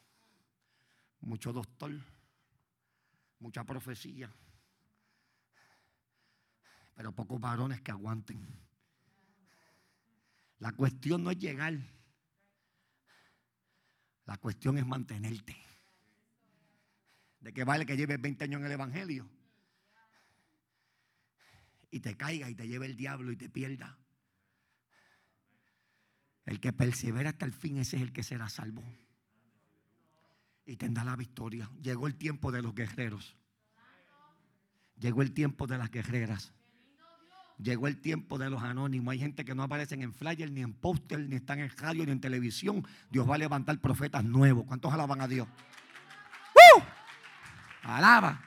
mucho 1.20 1.52
doctor, 1.52 1.92
mucha 3.38 3.62
profecía, 3.62 4.34
pero 6.96 7.14
pocos 7.14 7.40
varones 7.40 7.80
que 7.82 7.92
aguanten. 7.92 8.44
La 10.58 10.72
cuestión 10.72 11.22
no 11.22 11.30
es 11.30 11.38
llegar, 11.38 11.78
la 14.24 14.36
cuestión 14.38 14.76
es 14.76 14.86
mantenerte. 14.86 15.56
¿De 17.38 17.52
qué 17.52 17.62
vale 17.62 17.86
que 17.86 17.96
lleves 17.96 18.20
20 18.20 18.42
años 18.42 18.58
en 18.60 18.66
el 18.66 18.72
Evangelio? 18.72 19.30
Y 21.92 22.00
te 22.00 22.16
caiga 22.16 22.50
y 22.50 22.56
te 22.56 22.66
lleve 22.66 22.86
el 22.86 22.96
diablo 22.96 23.30
y 23.30 23.36
te 23.36 23.48
pierda. 23.48 23.96
El 26.46 26.60
que 26.60 26.72
persevera 26.72 27.30
hasta 27.30 27.44
el 27.44 27.52
fin, 27.52 27.76
ese 27.78 27.96
es 27.96 28.02
el 28.02 28.12
que 28.12 28.22
será 28.22 28.48
salvo. 28.48 28.82
Y 30.64 30.76
tendrá 30.76 31.04
la 31.04 31.16
victoria. 31.16 31.68
Llegó 31.82 32.06
el 32.06 32.14
tiempo 32.14 32.52
de 32.52 32.62
los 32.62 32.74
guerreros. 32.74 33.36
Llegó 34.98 35.22
el 35.22 35.32
tiempo 35.32 35.66
de 35.66 35.76
las 35.76 35.90
guerreras. 35.90 36.52
Llegó 37.58 37.88
el 37.88 38.00
tiempo 38.00 38.38
de 38.38 38.48
los 38.48 38.62
anónimos. 38.62 39.12
Hay 39.12 39.18
gente 39.18 39.44
que 39.44 39.54
no 39.54 39.64
aparecen 39.64 40.02
en 40.02 40.12
flyer, 40.12 40.50
ni 40.50 40.62
en 40.62 40.72
póster, 40.72 41.18
ni 41.20 41.36
están 41.36 41.58
en 41.58 41.70
radio, 41.70 42.04
ni 42.04 42.12
en 42.12 42.20
televisión. 42.20 42.86
Dios 43.10 43.28
va 43.28 43.34
a 43.34 43.38
levantar 43.38 43.80
profetas 43.80 44.24
nuevos. 44.24 44.64
¿Cuántos 44.66 44.92
alaban 44.92 45.20
a 45.20 45.28
Dios? 45.28 45.48
¡Uh! 46.54 46.82
Alaba. 47.82 48.40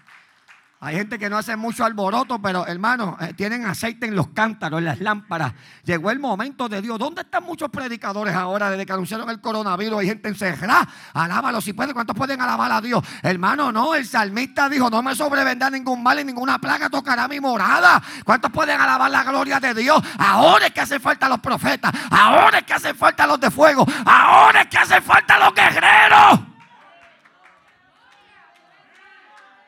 Hay 0.82 0.96
gente 0.96 1.20
que 1.20 1.30
no 1.30 1.38
hace 1.38 1.58
mucho 1.58 1.84
alboroto, 1.84 2.42
pero 2.42 2.66
hermano, 2.66 3.18
eh, 3.20 3.34
tienen 3.34 3.66
aceite 3.66 4.06
en 4.06 4.16
los 4.16 4.30
cántaros, 4.30 4.80
en 4.80 4.86
las 4.86 5.02
lámparas. 5.02 5.52
Llegó 5.84 6.10
el 6.10 6.20
momento 6.20 6.70
de 6.70 6.82
Dios. 6.82 6.98
¿Dónde 6.98 7.24
están 7.24 7.44
muchos 7.44 7.70
predicadores 7.70 8.34
ahora 8.34 8.72
desde 8.72 8.86
que 8.86 8.94
anunciaron 8.94 9.30
el 9.30 9.42
coronavirus? 9.42 10.00
Hay 10.00 10.08
gente 10.08 10.30
encerrada. 10.30 10.88
Alábalo 11.14 11.60
si 11.60 11.74
puede. 11.74 11.94
¿Cuántos 11.94 12.16
pueden 12.16 12.40
alabar 12.40 12.72
a 12.72 12.80
Dios? 12.80 13.04
Hermano, 13.22 13.74
no. 13.74 13.94
El 13.94 14.06
salmista 14.06 14.70
dijo: 14.70 14.90
No 14.90 15.04
me 15.04 15.16
sobrevendrá 15.16 15.70
ningún 15.70 16.02
mal 16.02 16.18
y 16.22 16.24
ninguna 16.24 16.60
plaga 16.60 16.90
tocará 16.90 17.28
mi 17.28 17.42
morada. 17.42 18.02
¿Cuántos 18.24 18.50
pueden 18.50 18.80
alabar 18.80 19.12
la 19.12 19.26
gloria 19.26 19.60
de 19.60 19.74
Dios? 19.74 20.02
Ahora 20.18 20.68
es 20.68 20.72
que 20.72 20.80
hacen 20.80 21.02
falta 21.02 21.28
los 21.28 21.40
profetas. 21.40 21.92
Ahora 22.10 22.60
es 22.60 22.64
que 22.64 22.74
hacen 22.74 22.96
falta 22.96 23.28
los 23.28 23.38
de 23.38 23.52
fuego. 23.52 23.86
Ahora 24.06 24.62
es 24.62 24.68
que 24.68 24.78
hacen 24.78 25.04
falta 25.04 25.38
los 25.40 25.54
guerreros. 25.54 26.59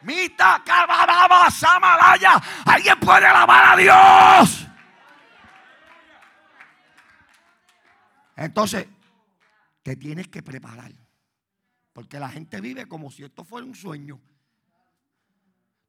Mita, 0.03 0.63
Samalaya. 1.51 2.41
Alguien 2.65 2.99
puede 2.99 3.25
alabar 3.25 3.73
a 3.73 3.81
Dios. 3.81 4.67
Entonces, 8.35 8.87
te 9.83 9.95
tienes 9.95 10.27
que 10.27 10.41
preparar. 10.41 10.91
Porque 11.93 12.19
la 12.19 12.29
gente 12.29 12.61
vive 12.61 12.87
como 12.87 13.11
si 13.11 13.23
esto 13.23 13.43
fuera 13.43 13.65
un 13.65 13.75
sueño. 13.75 14.19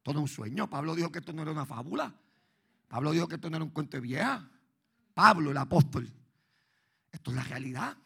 Todo 0.03 0.19
un 0.19 0.27
sueño. 0.27 0.69
Pablo 0.69 0.95
dijo 0.95 1.11
que 1.11 1.19
esto 1.19 1.33
no 1.33 1.41
era 1.41 1.51
una 1.51 1.65
fábula. 1.65 2.13
Pablo 2.87 3.11
dijo 3.11 3.27
que 3.27 3.35
esto 3.35 3.49
no 3.49 3.55
era 3.55 3.63
un 3.63 3.71
cuento 3.71 3.97
de 3.97 4.01
vieja. 4.01 4.47
Pablo, 5.13 5.51
el 5.51 5.57
apóstol. 5.57 6.11
Esto 7.11 7.31
es 7.31 7.37
la 7.37 7.43
realidad. 7.43 7.97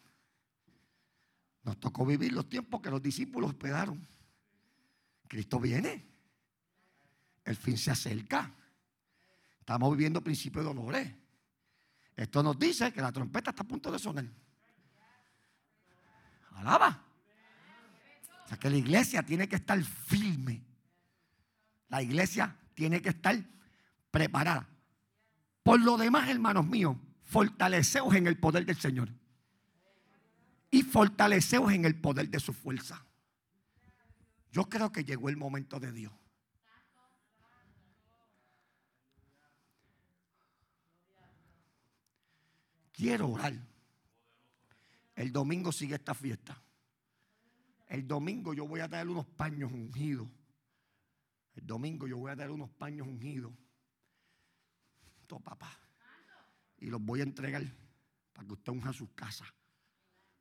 Nos 1.64 1.78
tocó 1.78 2.06
vivir 2.06 2.32
los 2.32 2.48
tiempos 2.48 2.80
que 2.80 2.90
los 2.90 3.02
discípulos 3.02 3.50
esperaron. 3.50 4.06
Cristo 5.28 5.60
viene. 5.60 6.06
El 7.44 7.56
fin 7.56 7.76
se 7.78 7.90
acerca. 7.90 8.52
Estamos 9.60 9.90
viviendo 9.92 10.22
principios 10.22 10.64
de 10.64 10.74
dolores. 10.74 11.14
Esto 12.16 12.42
nos 12.42 12.58
dice 12.58 12.92
que 12.92 13.00
la 13.00 13.12
trompeta 13.12 13.50
está 13.50 13.62
a 13.62 13.66
punto 13.66 13.92
de 13.92 13.98
sonar. 13.98 14.24
Alaba. 16.56 17.04
O 18.44 18.48
sea 18.48 18.58
que 18.58 18.70
la 18.70 18.76
iglesia 18.76 19.22
tiene 19.22 19.48
que 19.48 19.56
estar 19.56 19.80
firme. 19.82 20.64
La 21.88 22.02
iglesia 22.02 22.56
tiene 22.74 23.00
que 23.00 23.10
estar 23.10 23.36
preparada. 24.10 24.66
Por 25.62 25.80
lo 25.80 25.96
demás, 25.96 26.28
hermanos 26.28 26.66
míos, 26.66 26.96
fortaleceos 27.24 28.14
en 28.14 28.26
el 28.26 28.38
poder 28.38 28.64
del 28.64 28.76
Señor. 28.76 29.10
Y 30.70 30.82
fortaleceos 30.82 31.72
en 31.72 31.84
el 31.84 31.94
poder 32.00 32.28
de 32.30 32.40
su 32.40 32.52
fuerza. 32.52 33.04
Yo 34.50 34.64
creo 34.64 34.90
que 34.90 35.04
llegó 35.04 35.28
el 35.28 35.36
momento 35.36 35.78
de 35.78 35.92
Dios. 35.92 36.12
Quiero 42.92 43.28
orar 43.28 43.54
El 45.14 45.32
domingo 45.32 45.70
sigue 45.70 45.94
esta 45.94 46.14
fiesta. 46.14 46.60
El 47.86 48.06
domingo 48.06 48.54
yo 48.54 48.66
voy 48.66 48.80
a 48.80 48.88
traer 48.88 49.08
unos 49.08 49.26
paños 49.26 49.72
ungidos. 49.72 50.28
El 51.54 51.66
domingo 51.66 52.06
yo 52.06 52.18
voy 52.18 52.32
a 52.32 52.36
traer 52.36 52.50
unos 52.50 52.70
paños 52.70 53.06
ungidos. 53.06 53.52
Todo 55.26 55.40
papá. 55.40 55.78
Y 56.78 56.86
los 56.86 57.00
voy 57.00 57.20
a 57.20 57.22
entregar 57.22 57.62
para 58.32 58.46
que 58.46 58.54
usted 58.54 58.72
unja 58.72 58.92
sus 58.92 59.10
casas. 59.10 59.48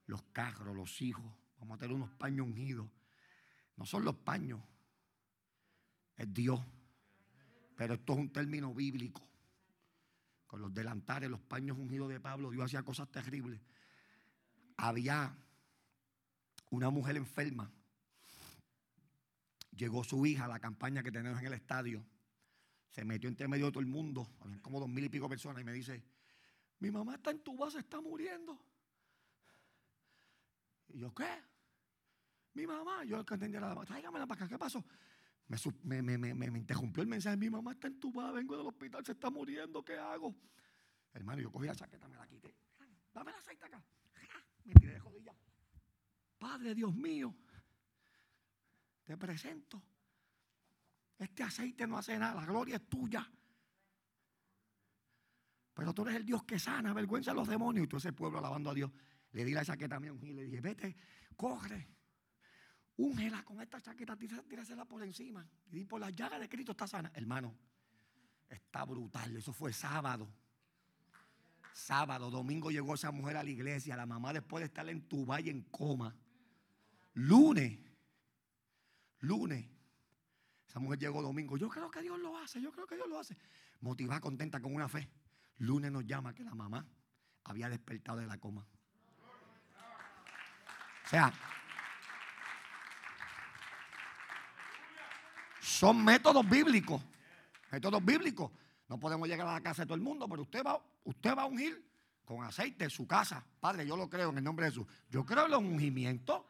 Los 0.05 0.23
carros, 0.33 0.75
los 0.75 1.01
hijos. 1.01 1.25
Vamos 1.59 1.75
a 1.75 1.79
tener 1.79 1.95
unos 1.95 2.11
paños 2.11 2.47
ungidos. 2.47 2.87
No 3.77 3.85
son 3.85 4.03
los 4.03 4.15
paños. 4.15 4.59
Es 6.17 6.33
Dios. 6.33 6.59
Pero 7.75 7.93
esto 7.93 8.13
es 8.13 8.19
un 8.19 8.29
término 8.31 8.73
bíblico. 8.73 9.21
Con 10.47 10.61
los 10.61 10.73
delantares, 10.73 11.29
los 11.29 11.41
paños 11.41 11.77
ungidos 11.77 12.09
de 12.09 12.19
Pablo, 12.19 12.49
Dios 12.49 12.65
hacía 12.65 12.83
cosas 12.83 13.09
terribles. 13.09 13.61
Había 14.77 15.35
una 16.71 16.89
mujer 16.89 17.17
enferma. 17.17 17.71
Llegó 19.75 20.03
su 20.03 20.25
hija 20.25 20.45
a 20.45 20.47
la 20.47 20.59
campaña 20.59 21.03
que 21.03 21.11
tenemos 21.11 21.39
en 21.39 21.47
el 21.47 21.53
estadio. 21.53 22.03
Se 22.89 23.05
metió 23.05 23.29
entre 23.29 23.47
medio 23.47 23.67
de 23.67 23.71
todo 23.73 23.81
el 23.81 23.87
mundo. 23.87 24.27
Había 24.39 24.59
como 24.61 24.79
dos 24.79 24.89
mil 24.89 25.03
y 25.03 25.09
pico 25.09 25.29
personas. 25.29 25.61
Y 25.61 25.65
me 25.65 25.73
dice: 25.73 26.03
Mi 26.79 26.89
mamá 26.89 27.15
está 27.15 27.29
en 27.29 27.43
tu 27.43 27.55
base, 27.55 27.79
está 27.79 28.01
muriendo. 28.01 28.59
Y 30.87 30.99
yo, 30.99 31.13
¿qué? 31.13 31.27
Mi 32.57 32.65
mamá. 32.65 33.03
Yo 33.05 33.23
que 33.23 33.35
entendía 33.35 33.59
la 33.59 33.85
Tráigamela 33.85 34.25
para 34.25 34.45
acá. 34.45 34.49
¿Qué 34.49 34.57
pasó? 34.57 34.83
Me, 35.83 36.01
me, 36.01 36.17
me, 36.17 36.33
me, 36.33 36.57
interrumpió 36.57 37.03
el 37.03 37.07
mensaje. 37.07 37.37
Mi 37.37 37.51
mamá 37.51 37.73
está 37.73 37.87
entubada, 37.87 38.31
vengo 38.31 38.57
del 38.57 38.65
hospital, 38.65 39.05
se 39.05 39.11
está 39.11 39.29
muriendo, 39.29 39.85
¿qué 39.85 39.95
hago? 39.97 40.35
Hermano, 41.13 41.39
yo 41.39 41.51
cogí 41.51 41.67
la 41.67 41.75
chaqueta, 41.75 42.07
me 42.07 42.17
la 42.17 42.25
quité. 42.27 42.53
Dame 43.13 43.29
el 43.29 43.37
aceite 43.37 43.63
acá. 43.63 43.81
Me 44.65 44.73
tiré 44.73 44.93
de 44.93 44.99
jodilla. 44.99 45.35
Padre 46.39 46.73
Dios 46.73 46.93
mío, 46.95 47.33
te 49.03 49.15
presento. 49.17 49.81
Este 51.19 51.43
aceite 51.43 51.85
no 51.85 51.97
hace 51.99 52.17
nada, 52.17 52.41
la 52.41 52.45
gloria 52.45 52.77
es 52.77 52.89
tuya. 52.89 53.31
Pero 55.75 55.93
tú 55.93 56.01
eres 56.01 56.15
el 56.15 56.25
Dios 56.25 56.43
que 56.43 56.57
sana, 56.57 56.91
vergüenza 56.91 57.31
a 57.31 57.33
los 57.35 57.47
demonios. 57.47 57.85
Y 57.85 57.87
todo 57.87 57.99
ese 57.99 58.13
pueblo 58.13 58.39
alabando 58.39 58.71
a 58.71 58.73
Dios. 58.73 58.91
Le 59.31 59.45
di 59.45 59.53
la 59.53 59.63
chaqueta 59.63 59.97
a 59.97 59.99
mi 59.99 60.07
y 60.07 60.33
le 60.33 60.43
dije, 60.43 60.59
vete, 60.59 60.97
corre, 61.35 61.96
úngela 62.97 63.43
con 63.43 63.61
esta 63.61 63.79
chaqueta, 63.81 64.15
tírasela 64.17 64.85
por 64.85 65.03
encima. 65.03 65.45
Y 65.71 65.85
por 65.85 66.01
la 66.01 66.09
llaga 66.09 66.39
de 66.39 66.49
Cristo 66.49 66.71
está 66.71 66.87
sana. 66.87 67.11
Hermano, 67.13 67.55
está 68.49 68.83
brutal. 68.85 69.35
Eso 69.35 69.53
fue 69.53 69.71
sábado. 69.73 70.27
Sábado, 71.73 72.31
domingo 72.31 72.71
llegó 72.71 72.95
esa 72.95 73.11
mujer 73.11 73.37
a 73.37 73.43
la 73.43 73.49
iglesia. 73.49 73.95
La 73.95 74.05
mamá 74.05 74.33
después 74.33 74.61
de 74.61 74.65
estar 74.65 74.87
en 74.89 75.07
tu 75.07 75.25
valle 75.25 75.51
en 75.51 75.61
coma. 75.63 76.15
Lunes, 77.13 77.79
lunes, 79.19 79.65
esa 80.67 80.79
mujer 80.79 80.99
llegó 80.99 81.21
domingo. 81.21 81.57
Yo 81.57 81.69
creo 81.69 81.89
que 81.89 82.01
Dios 82.01 82.19
lo 82.19 82.37
hace, 82.37 82.61
yo 82.61 82.71
creo 82.71 82.85
que 82.85 82.95
Dios 82.95 83.07
lo 83.07 83.19
hace. 83.19 83.37
Motivada, 83.81 84.19
contenta, 84.21 84.59
con 84.59 84.73
una 84.73 84.89
fe. 84.89 85.07
Lunes 85.59 85.91
nos 85.91 86.05
llama 86.05 86.33
que 86.33 86.43
la 86.43 86.53
mamá 86.53 86.85
había 87.43 87.69
despertado 87.69 88.19
de 88.19 88.27
la 88.27 88.37
coma. 88.37 88.67
O 91.05 91.09
sea, 91.09 91.33
son 95.67 96.03
métodos 96.03 96.47
bíblicos. 96.49 97.01
Métodos 97.71 98.03
bíblicos. 98.03 98.51
No 98.87 98.97
podemos 98.97 99.27
llegar 99.27 99.47
a 99.47 99.53
la 99.53 99.61
casa 99.61 99.81
de 99.81 99.87
todo 99.87 99.95
el 99.95 100.01
mundo, 100.01 100.27
pero 100.29 100.43
usted 100.43 100.63
va, 100.65 100.81
usted 101.03 101.35
va 101.35 101.41
a 101.41 101.45
ungir 101.45 101.85
con 102.23 102.43
aceite 102.43 102.89
su 102.89 103.05
casa. 103.05 103.43
Padre, 103.59 103.85
yo 103.85 103.97
lo 103.97 104.09
creo 104.09 104.29
en 104.29 104.37
el 104.37 104.43
nombre 104.43 104.65
de 104.65 104.71
Jesús. 104.71 104.87
Yo 105.09 105.25
creo 105.25 105.45
en 105.45 105.51
los 105.51 105.61
ungimientos, 105.61 106.43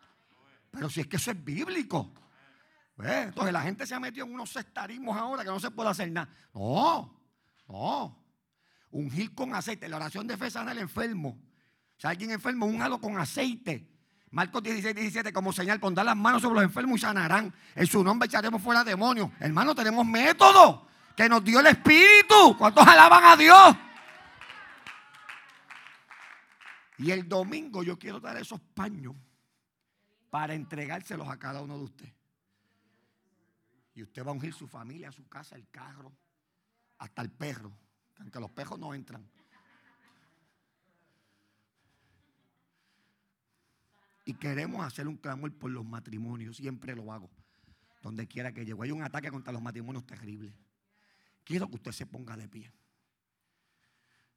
pero 0.69 0.89
si 0.89 1.01
es 1.01 1.07
que 1.07 1.15
eso 1.15 1.31
es 1.31 1.43
bíblico. 1.43 2.13
Entonces 2.99 3.53
la 3.53 3.61
gente 3.61 3.85
se 3.87 3.95
ha 3.95 3.99
metido 3.99 4.25
en 4.25 4.33
unos 4.33 4.51
cestarismos 4.51 5.17
ahora 5.17 5.43
que 5.43 5.49
no 5.49 5.59
se 5.59 5.71
puede 5.71 5.89
hacer 5.89 6.11
nada. 6.11 6.29
No, 6.53 7.19
no. 7.67 8.23
Ungir 8.91 9.33
con 9.33 9.53
aceite. 9.55 9.89
La 9.89 9.97
oración 9.97 10.27
de 10.27 10.37
fe 10.37 10.49
sana 10.51 10.71
al 10.71 10.79
enfermo. 10.79 11.39
Si 11.97 12.07
alguien 12.07 12.31
enfermo, 12.31 12.67
ungalo 12.67 13.01
con 13.01 13.17
aceite. 13.17 13.96
Marcos 14.31 14.61
16, 14.61 14.93
17, 14.93 15.31
como 15.31 15.53
señal, 15.53 15.79
pondrá 15.79 16.03
las 16.03 16.17
manos 16.17 16.41
sobre 16.41 16.55
los 16.55 16.63
enfermos 16.63 16.97
y 16.97 17.01
sanarán. 17.01 17.53
En 17.75 17.87
su 17.87 18.03
nombre 18.03 18.27
echaremos 18.27 18.61
fuera 18.61 18.83
demonios. 18.83 19.29
Hermano, 19.39 19.73
tenemos 19.73 20.05
método 20.05 20.87
que 21.15 21.29
nos 21.29 21.43
dio 21.43 21.59
el 21.59 21.67
Espíritu. 21.67 22.55
¿Cuántos 22.57 22.85
alaban 22.85 23.23
a 23.23 23.35
Dios? 23.37 23.75
Y 26.97 27.11
el 27.11 27.27
domingo 27.27 27.83
yo 27.83 27.97
quiero 27.97 28.19
dar 28.19 28.37
esos 28.37 28.59
paños 28.59 29.15
para 30.29 30.53
entregárselos 30.53 31.29
a 31.29 31.37
cada 31.37 31.61
uno 31.61 31.77
de 31.77 31.83
ustedes. 31.85 32.13
Y 33.93 34.03
usted 34.03 34.25
va 34.25 34.29
a 34.29 34.33
ungir 34.33 34.53
su 34.53 34.67
familia, 34.67 35.11
su 35.11 35.27
casa, 35.27 35.55
el 35.55 35.69
carro, 35.69 36.11
hasta 36.99 37.21
el 37.21 37.31
perro, 37.31 37.71
aunque 38.19 38.39
los 38.39 38.51
perros 38.51 38.77
no 38.77 38.93
entran. 38.93 39.27
Y 44.27 44.33
queremos 44.33 44.85
hacer 44.85 45.07
un 45.07 45.15
clamor 45.15 45.53
por 45.53 45.71
los 45.71 45.85
matrimonios. 45.85 46.57
Siempre 46.57 46.93
lo 46.93 47.13
hago. 47.13 47.29
Donde 48.01 48.27
quiera 48.27 48.51
que 48.51 48.65
llegue. 48.65 48.77
Hay 48.83 48.91
un 48.91 49.01
ataque 49.01 49.31
contra 49.31 49.53
los 49.53 49.61
matrimonios 49.61 50.05
terrible. 50.05 50.53
Quiero 51.45 51.69
que 51.69 51.75
usted 51.75 51.93
se 51.93 52.05
ponga 52.05 52.35
de 52.35 52.49
pie. 52.49 52.69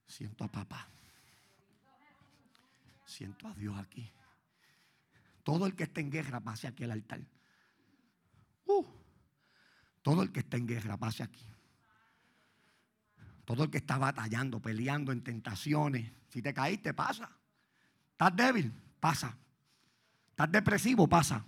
Siento 0.06 0.44
a 0.44 0.48
papá. 0.48 0.88
Siento 3.04 3.48
a 3.48 3.54
Dios 3.54 3.76
aquí. 3.76 4.08
Todo 5.42 5.66
el 5.66 5.74
que 5.74 5.82
esté 5.82 6.02
en 6.02 6.10
guerra 6.12 6.38
pase 6.38 6.68
aquí 6.68 6.84
al 6.84 6.92
altar. 6.92 7.20
Uh. 8.66 8.86
todo 10.02 10.22
el 10.22 10.30
que 10.30 10.38
esté 10.38 10.56
en 10.56 10.68
guerra 10.68 10.96
pase 10.96 11.24
aquí. 11.24 11.44
Todo 13.44 13.64
el 13.64 13.70
que 13.70 13.78
está 13.78 13.98
batallando, 13.98 14.62
peleando 14.62 15.10
en 15.10 15.24
tentaciones. 15.24 16.12
Si 16.28 16.40
te 16.40 16.54
caíste, 16.54 16.94
pasa. 16.94 17.28
Estás 18.12 18.36
débil, 18.36 18.72
pasa. 19.00 19.36
Estás 20.40 20.52
depresivo, 20.52 21.06
pasa. 21.06 21.44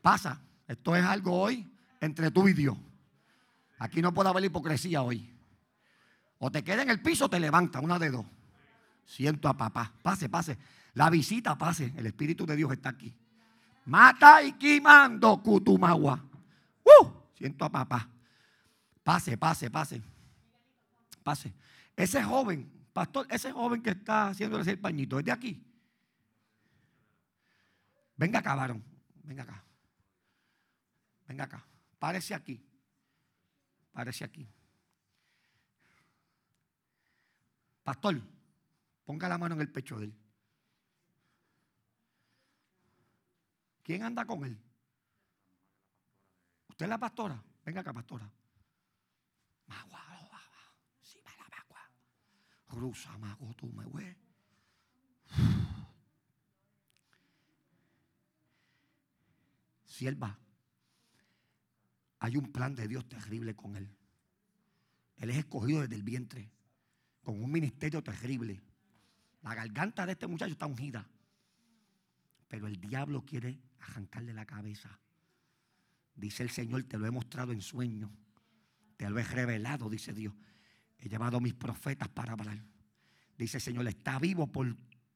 Pasa. 0.00 0.40
Esto 0.68 0.94
es 0.94 1.04
algo 1.04 1.40
hoy 1.40 1.68
entre 2.00 2.30
tú 2.30 2.46
y 2.46 2.52
Dios. 2.52 2.78
Aquí 3.80 4.00
no 4.00 4.14
puede 4.14 4.28
haber 4.28 4.44
hipocresía 4.44 5.02
hoy. 5.02 5.28
O 6.38 6.52
te 6.52 6.62
queda 6.62 6.82
en 6.82 6.90
el 6.90 7.02
piso 7.02 7.24
o 7.24 7.28
te 7.28 7.40
levanta, 7.40 7.80
una 7.80 7.98
de 7.98 8.12
dos. 8.12 8.24
Siento 9.04 9.48
a 9.48 9.56
papá. 9.56 9.92
Pase, 10.04 10.28
pase. 10.28 10.56
La 10.92 11.10
visita 11.10 11.58
pase. 11.58 11.92
El 11.96 12.06
Espíritu 12.06 12.46
de 12.46 12.54
Dios 12.54 12.70
está 12.70 12.90
aquí. 12.90 13.12
Mata 13.86 14.40
y 14.44 14.52
quimando 14.52 15.42
cutumagua. 15.42 16.24
¡Uh! 16.84 17.08
Siento 17.36 17.64
a 17.64 17.72
papá. 17.72 18.08
Pase, 19.02 19.36
pase, 19.36 19.68
pase. 19.68 20.00
Pase. 21.24 21.52
Ese 21.96 22.22
joven, 22.22 22.70
pastor, 22.92 23.26
ese 23.28 23.50
joven 23.50 23.82
que 23.82 23.90
está 23.90 24.28
haciendo 24.28 24.60
el 24.60 24.78
pañito, 24.78 25.18
¿es 25.18 25.24
de 25.24 25.32
aquí? 25.32 25.73
Venga 28.16 28.38
acá, 28.38 28.54
varón. 28.54 28.84
Venga 29.22 29.42
acá. 29.42 29.64
Venga 31.26 31.44
acá. 31.44 31.66
Párese 31.98 32.34
aquí. 32.34 32.64
Párese 33.92 34.24
aquí. 34.24 34.48
Pastor, 37.82 38.20
ponga 39.04 39.28
la 39.28 39.38
mano 39.38 39.54
en 39.54 39.60
el 39.60 39.70
pecho 39.70 39.98
de 39.98 40.06
él. 40.06 40.14
¿Quién 43.82 44.02
anda 44.02 44.24
con 44.24 44.44
él? 44.44 44.58
¿Usted 46.68 46.86
es 46.86 46.90
la 46.90 46.98
pastora? 46.98 47.42
Venga 47.64 47.82
acá, 47.82 47.92
pastora. 47.92 48.30
Rusa, 52.74 53.16
mago, 53.18 53.54
tú 53.54 53.68
me 53.72 53.84
güey. 59.94 59.98
sierva, 59.98 60.38
hay 62.18 62.36
un 62.36 62.50
plan 62.52 62.74
de 62.74 62.88
Dios 62.88 63.08
terrible 63.08 63.54
con 63.54 63.76
él. 63.76 63.88
Él 65.16 65.30
es 65.30 65.36
escogido 65.36 65.82
desde 65.82 65.94
el 65.94 66.02
vientre, 66.02 66.50
con 67.22 67.42
un 67.42 67.50
ministerio 67.50 68.02
terrible. 68.02 68.62
La 69.42 69.54
garganta 69.54 70.06
de 70.06 70.12
este 70.12 70.26
muchacho 70.26 70.52
está 70.52 70.66
ungida. 70.66 71.06
Pero 72.48 72.66
el 72.66 72.80
diablo 72.80 73.24
quiere 73.24 73.60
arrancarle 73.80 74.32
la 74.32 74.46
cabeza. 74.46 74.98
Dice 76.14 76.42
el 76.42 76.50
Señor, 76.50 76.84
te 76.84 76.98
lo 76.98 77.06
he 77.06 77.10
mostrado 77.10 77.52
en 77.52 77.60
sueño. 77.60 78.10
Te 78.96 79.10
lo 79.10 79.18
he 79.18 79.24
revelado, 79.24 79.90
dice 79.90 80.12
Dios. 80.12 80.34
He 80.98 81.08
llevado 81.08 81.36
a 81.36 81.40
mis 81.40 81.54
profetas 81.54 82.08
para 82.08 82.32
hablar. 82.32 82.64
Dice 83.36 83.58
el 83.58 83.62
Señor, 83.62 83.86
está 83.88 84.18
vivo 84.18 84.46
por 84.46 84.74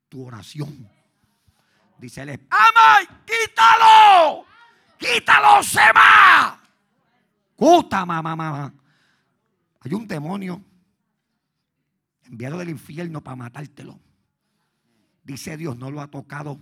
tu 0.09 0.27
oración. 0.27 0.89
Dice 1.99 2.23
él, 2.23 2.47
¡ama! 2.51 2.68
¡Quítalo! 4.99 5.63
se 5.63 5.81
va. 5.95 6.61
Gusta, 7.57 8.05
mamá, 8.05 8.37
mamá. 8.37 8.73
Hay 9.81 9.95
un 9.95 10.07
demonio 10.07 10.63
enviado 12.25 12.59
del 12.59 12.71
infierno 12.71 13.23
para 13.23 13.37
matártelo. 13.37 13.99
Dice 15.23 15.57
Dios, 15.57 15.77
no 15.77 15.91
lo 15.91 16.01
ha 16.01 16.09
tocado 16.09 16.61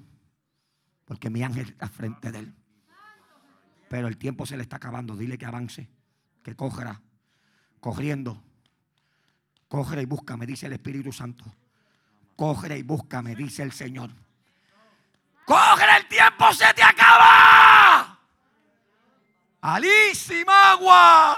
porque 1.05 1.31
mi 1.31 1.43
ángel 1.43 1.69
está 1.69 1.89
frente 1.89 2.33
de 2.33 2.41
él. 2.41 2.55
Pero 3.89 4.09
el 4.09 4.17
tiempo 4.17 4.45
se 4.47 4.57
le 4.57 4.63
está 4.63 4.77
acabando. 4.77 5.17
Dile 5.17 5.39
que 5.39 5.47
avance, 5.47 5.89
que 6.43 6.57
cogerá, 6.57 7.01
corriendo. 7.81 8.43
Coge 9.69 10.01
y 10.01 10.05
búscame, 10.05 10.47
dice 10.47 10.67
el 10.67 10.75
Espíritu 10.75 11.13
Santo. 11.13 11.45
Coge 12.37 12.79
y 12.79 12.83
búscame, 12.83 13.35
dice 13.35 13.63
el 13.63 13.73
Señor. 13.73 14.11
Coge 15.45 15.85
el 15.97 16.09
tiempo 16.09 16.53
se 16.53 16.73
te 16.75 16.83
acaba. 16.83 17.66
Alísima 19.67 20.75
agua. 20.75 21.37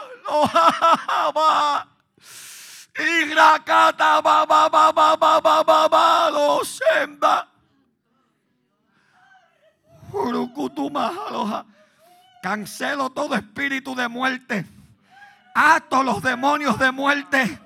Y 2.99 3.33
rakata 3.33 4.21
ba 4.21 4.45
ba 4.45 4.69
ba 4.69 4.93
ba 4.93 5.17
ba 5.17 5.41
ba 5.41 5.62
ba 5.64 5.88
ba 5.88 6.31
lo 6.31 6.62
senda. 6.62 7.49
Cancelo 12.43 13.09
todo 13.09 13.35
espíritu 13.35 13.95
de 13.95 14.09
muerte. 14.09 14.67
Ato 15.55 16.03
los 16.03 16.21
demonios 16.23 16.79
de 16.79 16.93
muerte. 16.93 17.59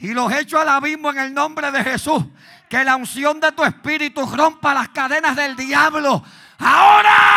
Y 0.00 0.12
los 0.12 0.30
echo 0.34 0.60
al 0.60 0.68
abismo 0.68 1.12
en 1.12 1.18
el 1.18 1.32
nombre 1.32 1.70
de 1.70 1.82
Jesús. 1.82 2.22
Que 2.68 2.84
la 2.84 2.96
unción 2.96 3.40
de 3.40 3.52
tu 3.52 3.64
espíritu 3.64 4.26
rompa 4.26 4.74
las 4.74 4.90
cadenas 4.90 5.34
del 5.34 5.56
diablo. 5.56 6.22
Ahora. 6.58 7.33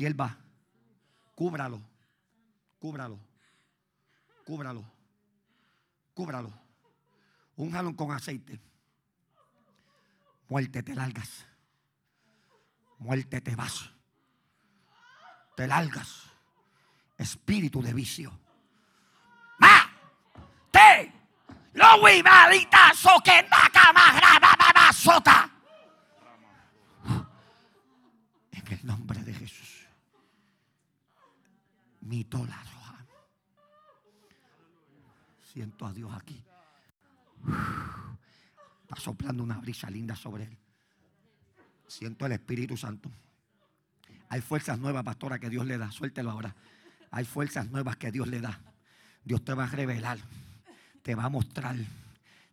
Sierva, 0.00 0.34
cúbralo, 1.34 1.78
cúbralo, 2.78 3.18
cúbralo, 4.46 4.82
cúbralo. 6.14 6.50
Un 7.56 7.70
jalón 7.70 7.92
con 7.92 8.10
aceite. 8.10 8.58
Muerte 10.48 10.82
te 10.82 10.94
largas. 10.94 11.44
Muerte 12.96 13.42
te 13.42 13.54
vas. 13.54 13.90
Te 15.54 15.66
largas. 15.66 16.30
Espíritu 17.18 17.82
de 17.82 17.92
vicio. 17.92 18.32
Ma. 19.58 19.82
Te. 20.70 21.12
Lo 21.74 21.98
malita 22.24 22.94
so 22.94 23.20
que 23.22 23.42
naca 23.42 24.92
sota. 24.94 25.50
En 28.50 28.66
el 28.66 28.86
nombre 28.86 29.22
de 29.24 29.34
Jesús. 29.34 29.80
Mi 32.10 32.24
tola 32.24 32.60
roja. 32.74 33.06
Siento 35.52 35.86
a 35.86 35.92
Dios 35.92 36.12
aquí. 36.12 36.42
Está 38.82 38.96
soplando 38.96 39.44
una 39.44 39.58
brisa 39.58 39.88
linda 39.88 40.16
sobre 40.16 40.42
él. 40.42 40.58
Siento 41.86 42.26
el 42.26 42.32
Espíritu 42.32 42.76
Santo. 42.76 43.08
Hay 44.28 44.40
fuerzas 44.40 44.76
nuevas, 44.80 45.04
pastora, 45.04 45.38
que 45.38 45.48
Dios 45.48 45.64
le 45.64 45.78
da. 45.78 45.92
Suéltelo 45.92 46.32
ahora. 46.32 46.52
Hay 47.12 47.24
fuerzas 47.24 47.70
nuevas 47.70 47.96
que 47.96 48.10
Dios 48.10 48.26
le 48.26 48.40
da. 48.40 48.58
Dios 49.24 49.44
te 49.44 49.54
va 49.54 49.62
a 49.62 49.68
revelar, 49.68 50.18
te 51.02 51.14
va 51.14 51.26
a 51.26 51.28
mostrar, 51.28 51.76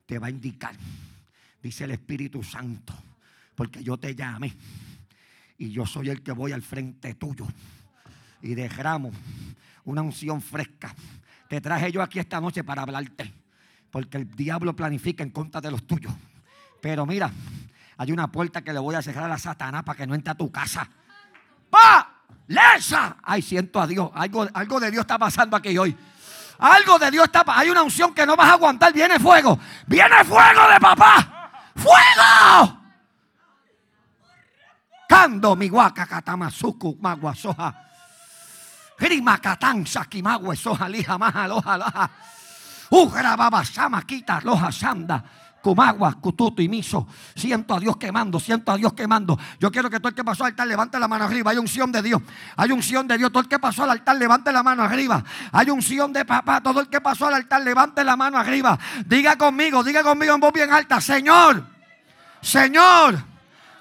te 0.05 0.19
va 0.19 0.27
a 0.27 0.29
indicar. 0.29 0.75
Dice 1.63 1.85
el 1.85 1.91
Espíritu 1.91 2.43
Santo, 2.43 2.93
porque 3.55 3.83
yo 3.83 3.97
te 3.97 4.13
llamé 4.13 4.55
y 5.57 5.71
yo 5.71 5.87
soy 5.87 6.09
el 6.09 6.21
que 6.21 6.31
voy 6.31 6.51
al 6.51 6.61
frente 6.61 7.15
tuyo 7.15 7.47
y 8.41 8.55
derramo 8.55 9.11
una 9.85 10.01
unción 10.01 10.41
fresca. 10.41 10.93
Te 11.47 11.61
traje 11.61 11.91
yo 11.91 12.01
aquí 12.01 12.19
esta 12.19 12.41
noche 12.41 12.63
para 12.63 12.81
hablarte. 12.81 13.33
Porque 13.89 14.17
el 14.17 14.35
diablo 14.35 14.75
planifica 14.75 15.23
en 15.23 15.31
contra 15.31 15.61
de 15.61 15.71
los 15.71 15.87
tuyos. 15.87 16.13
Pero 16.81 17.05
mira, 17.05 17.31
hay 17.97 18.11
una 18.11 18.31
puerta 18.31 18.61
que 18.61 18.73
le 18.73 18.79
voy 18.79 18.95
a 18.95 19.01
cerrar 19.01 19.31
a 19.31 19.37
Satanás 19.37 19.83
para 19.83 19.97
que 19.97 20.05
no 20.05 20.13
entre 20.13 20.31
a 20.31 20.35
tu 20.35 20.51
casa. 20.51 20.87
¡Pa! 21.69 22.21
¡Lesa! 22.47 23.17
Ay, 23.23 23.41
siento 23.41 23.79
a 23.79 23.87
Dios. 23.87 24.11
Algo, 24.13 24.47
algo 24.53 24.79
de 24.79 24.91
Dios 24.91 25.01
está 25.01 25.17
pasando 25.17 25.55
aquí 25.55 25.77
hoy. 25.77 25.95
Algo 26.59 26.99
de 26.99 27.11
Dios 27.11 27.25
está 27.25 27.43
pasando. 27.43 27.61
Hay 27.61 27.69
una 27.69 27.83
unción 27.83 28.13
que 28.13 28.25
no 28.25 28.35
vas 28.35 28.49
a 28.49 28.53
aguantar. 28.53 28.93
Viene 28.93 29.19
fuego. 29.19 29.57
Viene 29.87 30.23
fuego 30.25 30.69
de 30.71 30.79
papá. 30.79 31.51
¡Fuego! 31.75 32.81
Cando 35.07 35.55
mi 35.55 35.69
guaca 35.69 36.05
katamasuku 36.05 36.97
magua 36.99 37.33
soja. 38.97 39.05
Grima 39.05 39.37
katansa 39.37 40.05
kimagua 40.05 40.55
soja 40.55 40.89
lija 40.89 41.17
maja 41.17 41.47
loja 41.47 41.77
loja. 41.77 42.09
Ugrababa 42.89 43.63
quita 44.05 44.41
loja 44.43 44.71
sanda. 44.71 45.23
Cututo 46.21 46.61
y 46.61 46.69
Miso. 46.69 47.07
Siento 47.35 47.75
a 47.75 47.79
Dios 47.79 47.97
quemando, 47.97 48.39
siento 48.39 48.71
a 48.71 48.77
Dios 48.77 48.93
quemando. 48.93 49.37
Yo 49.59 49.69
quiero 49.69 49.89
que 49.89 49.99
todo 49.99 50.09
el 50.09 50.15
que 50.15 50.23
pasó 50.23 50.45
al 50.45 50.51
altar 50.51 50.65
levante 50.65 50.97
la 50.97 51.09
mano 51.09 51.25
arriba. 51.25 51.51
Hay 51.51 51.57
unción 51.57 51.91
de 51.91 52.01
Dios. 52.01 52.21
Hay 52.55 52.71
unción 52.71 53.05
de 53.05 53.17
Dios. 53.17 53.31
Todo 53.31 53.41
el 53.41 53.49
que 53.49 53.59
pasó 53.59 53.83
al 53.83 53.89
altar 53.89 54.15
levante 54.15 54.51
la 54.53 54.63
mano 54.63 54.83
arriba. 54.83 55.21
Hay 55.51 55.69
unción 55.69 56.13
de 56.13 56.23
papá. 56.23 56.61
Todo 56.61 56.79
el 56.79 56.87
que 56.87 57.01
pasó 57.01 57.27
al 57.27 57.33
altar 57.33 57.63
levante 57.63 58.01
la 58.05 58.15
mano 58.15 58.37
arriba. 58.37 58.79
Diga 59.05 59.35
conmigo, 59.35 59.83
diga 59.83 60.03
conmigo 60.03 60.35
en 60.35 60.39
voz 60.39 60.53
bien 60.53 60.71
alta. 60.71 61.01
Señor, 61.01 61.65
Señor, 62.39 63.21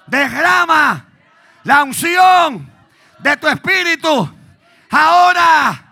derrama 0.07 1.05
la 1.63 1.83
unción 1.83 2.69
de 3.19 3.37
tu 3.37 3.47
espíritu. 3.47 4.36
Ahora, 4.89 5.83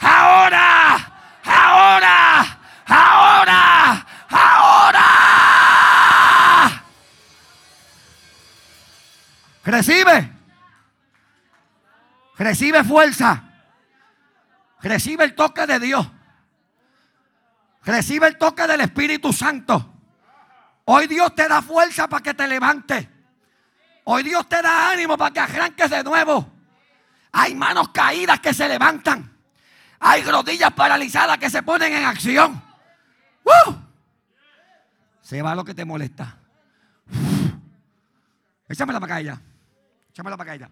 ahora, 0.00 1.12
ahora 1.44 2.62
ahora, 2.86 4.06
ahora. 4.28 5.06
Recibe. 9.64 10.32
Recibe 12.36 12.84
fuerza. 12.84 13.42
Recibe 14.80 15.24
el 15.24 15.34
toque 15.34 15.66
de 15.66 15.78
Dios. 15.78 16.06
Recibe 17.84 18.28
el 18.28 18.38
toque 18.38 18.66
del 18.66 18.80
Espíritu 18.80 19.32
Santo. 19.32 19.88
Hoy 20.84 21.06
Dios 21.06 21.34
te 21.34 21.46
da 21.48 21.62
fuerza 21.62 22.08
para 22.08 22.22
que 22.22 22.34
te 22.34 22.48
levantes. 22.48 23.08
Hoy 24.04 24.24
Dios 24.24 24.48
te 24.48 24.60
da 24.60 24.90
ánimo 24.90 25.16
para 25.16 25.32
que 25.32 25.40
arranques 25.40 25.88
de 25.90 26.02
nuevo. 26.02 26.61
Hay 27.32 27.54
manos 27.54 27.88
caídas 27.88 28.40
que 28.40 28.52
se 28.52 28.68
levantan. 28.68 29.30
Hay 30.00 30.22
rodillas 30.22 30.72
paralizadas 30.72 31.38
que 31.38 31.48
se 31.48 31.62
ponen 31.62 31.92
en 31.94 32.04
acción. 32.04 32.62
Se 35.20 35.40
va 35.40 35.54
lo 35.54 35.64
que 35.64 35.74
te 35.74 35.84
molesta. 35.84 36.36
Échamela 38.68 39.00
para 39.00 39.14
acá 39.14 39.20
ella. 39.20 39.40
Échamela 40.10 40.36
para 40.36 40.52
acá. 40.52 40.70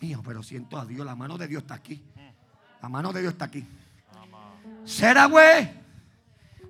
Mío, 0.00 0.22
pero 0.24 0.42
siento 0.42 0.78
a 0.78 0.86
Dios. 0.86 1.04
La 1.04 1.14
mano 1.14 1.36
de 1.36 1.46
Dios 1.46 1.62
está 1.62 1.74
aquí. 1.74 2.02
La 2.80 2.88
mano 2.88 3.12
de 3.12 3.20
Dios 3.20 3.34
está 3.34 3.46
aquí. 3.46 3.66
Será 4.86 5.26
güey. 5.26 5.70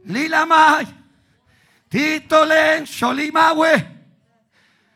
Lila 0.04 0.46
May. 0.46 0.86
Tito 1.88 2.44
Len. 2.44 2.86
Solima 2.86 3.54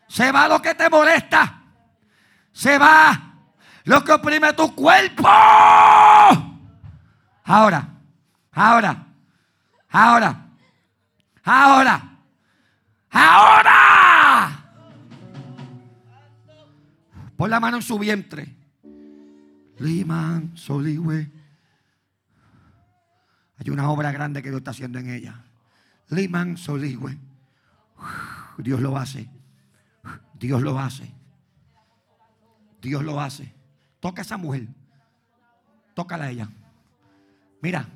Se 0.09 0.33
va 0.33 0.49
lo 0.49 0.61
que 0.61 0.75
te 0.75 0.91
molesta. 0.91 1.64
Se 2.55 2.79
va 2.79 3.35
lo 3.85 4.03
que 4.03 4.13
oprime 4.13 4.53
tu 4.55 4.75
cuerpo. 4.75 5.29
Ahora. 7.45 7.89
Ahora. 8.53 9.07
Ahora. 9.91 10.47
Ahora. 11.43 12.19
Ahora. 13.11 13.81
Pon 17.37 17.51
la 17.51 17.61
mano 17.61 17.79
en 17.79 17.83
su 17.83 17.99
vientre. 17.99 18.55
Liman, 19.81 20.57
Soliwe. 20.57 21.31
Hay 23.59 23.71
una 23.71 23.91
obra 23.91 24.13
grande 24.13 24.43
que 24.43 24.51
Dios 24.51 24.61
está 24.61 24.71
haciendo 24.71 25.01
en 25.01 25.11
ella. 25.11 25.45
Liman, 26.09 26.57
Soliwe. 26.57 27.19
Dios 28.59 28.81
lo 28.81 28.97
hace. 28.97 29.29
Dios 30.35 30.63
lo 30.63 30.79
hace. 30.79 31.13
Dios 32.85 33.03
lo 33.03 33.19
hace. 33.19 33.51
Toca 33.99 34.21
a 34.21 34.25
esa 34.25 34.37
mujer. 34.37 34.69
Tócala 35.95 36.27
a 36.27 36.31
ella. 36.31 36.51
Mira, 37.63 37.89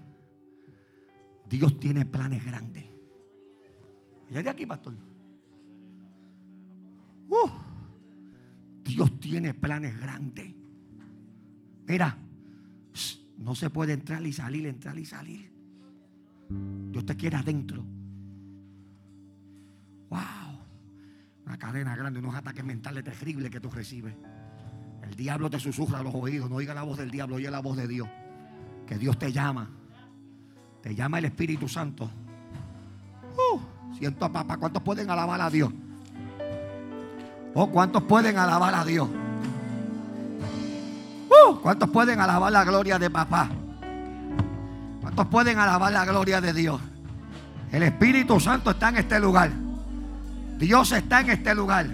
Dios 1.46 1.78
tiene 1.78 2.06
planes 2.06 2.42
grandes. 2.42 2.86
¿Ya 4.30 4.42
de 4.42 4.48
aquí, 4.48 4.64
pastor? 4.64 4.94
Uh, 7.28 7.50
Dios 8.82 9.20
tiene 9.20 9.52
planes 9.52 9.98
grandes. 10.00 10.54
Mira, 11.86 12.16
no 13.36 13.54
se 13.54 13.68
puede 13.68 13.92
entrar 13.92 14.26
y 14.26 14.32
salir, 14.32 14.66
entrar 14.66 14.98
y 14.98 15.04
salir. 15.04 15.52
Dios 16.90 17.04
te 17.04 17.14
quiere 17.14 17.36
adentro. 17.36 17.84
Wow. 20.08 20.62
Una 21.44 21.58
cadena 21.58 21.94
grande, 21.94 22.20
unos 22.20 22.34
ataques 22.34 22.64
mentales 22.64 23.04
terribles 23.04 23.50
que 23.50 23.60
tú 23.60 23.68
recibes. 23.68 24.14
El 25.08 25.16
diablo 25.16 25.48
te 25.48 25.58
susurra 25.58 26.00
a 26.00 26.02
los 26.02 26.14
oídos. 26.14 26.50
No 26.50 26.56
oiga 26.56 26.74
la 26.74 26.82
voz 26.82 26.98
del 26.98 27.10
diablo, 27.10 27.36
oiga 27.36 27.50
la 27.50 27.60
voz 27.60 27.76
de 27.76 27.88
Dios. 27.88 28.08
Que 28.86 28.96
Dios 28.96 29.18
te 29.18 29.32
llama 29.32 29.68
Te 30.82 30.94
llama 30.94 31.18
el 31.18 31.26
Espíritu 31.26 31.68
Santo. 31.68 32.10
Uh, 33.36 33.58
siento 33.96 34.24
a 34.24 34.32
papá. 34.32 34.56
¿Cuántos 34.56 34.82
pueden 34.82 35.10
alabar 35.10 35.40
a 35.40 35.50
Dios? 35.50 35.72
Oh, 37.54 37.70
¿cuántos 37.70 38.02
pueden 38.02 38.38
alabar 38.38 38.74
a 38.74 38.84
Dios? 38.84 39.08
Uh, 41.28 41.60
¿Cuántos 41.60 41.88
pueden 41.90 42.20
alabar 42.20 42.52
la 42.52 42.64
gloria 42.64 42.98
de 42.98 43.10
papá? 43.10 43.48
¿Cuántos 45.00 45.26
pueden 45.26 45.58
alabar 45.58 45.92
la 45.92 46.04
gloria 46.04 46.40
de 46.40 46.52
Dios? 46.52 46.80
El 47.72 47.82
Espíritu 47.82 48.38
Santo 48.38 48.70
está 48.70 48.90
en 48.90 48.96
este 48.98 49.18
lugar. 49.18 49.50
Dios 50.58 50.92
está 50.92 51.20
en 51.20 51.30
este 51.30 51.54
lugar. 51.54 51.86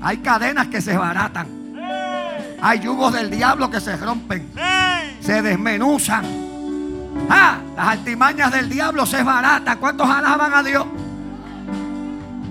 Hay 0.00 0.18
cadenas 0.18 0.68
que 0.68 0.80
se 0.80 0.96
baratan. 0.96 1.59
Hay 2.62 2.80
yugos 2.80 3.12
del 3.12 3.30
diablo 3.30 3.70
que 3.70 3.80
se 3.80 3.96
rompen. 3.96 4.50
Se 5.20 5.42
desmenuzan. 5.42 6.24
Ah, 7.28 7.58
las 7.76 7.88
artimañas 7.88 8.52
del 8.52 8.68
diablo 8.68 9.06
se 9.06 9.22
baratan. 9.22 9.78
¿Cuántos 9.78 10.08
alaban 10.08 10.52
a 10.52 10.62
Dios? 10.62 10.86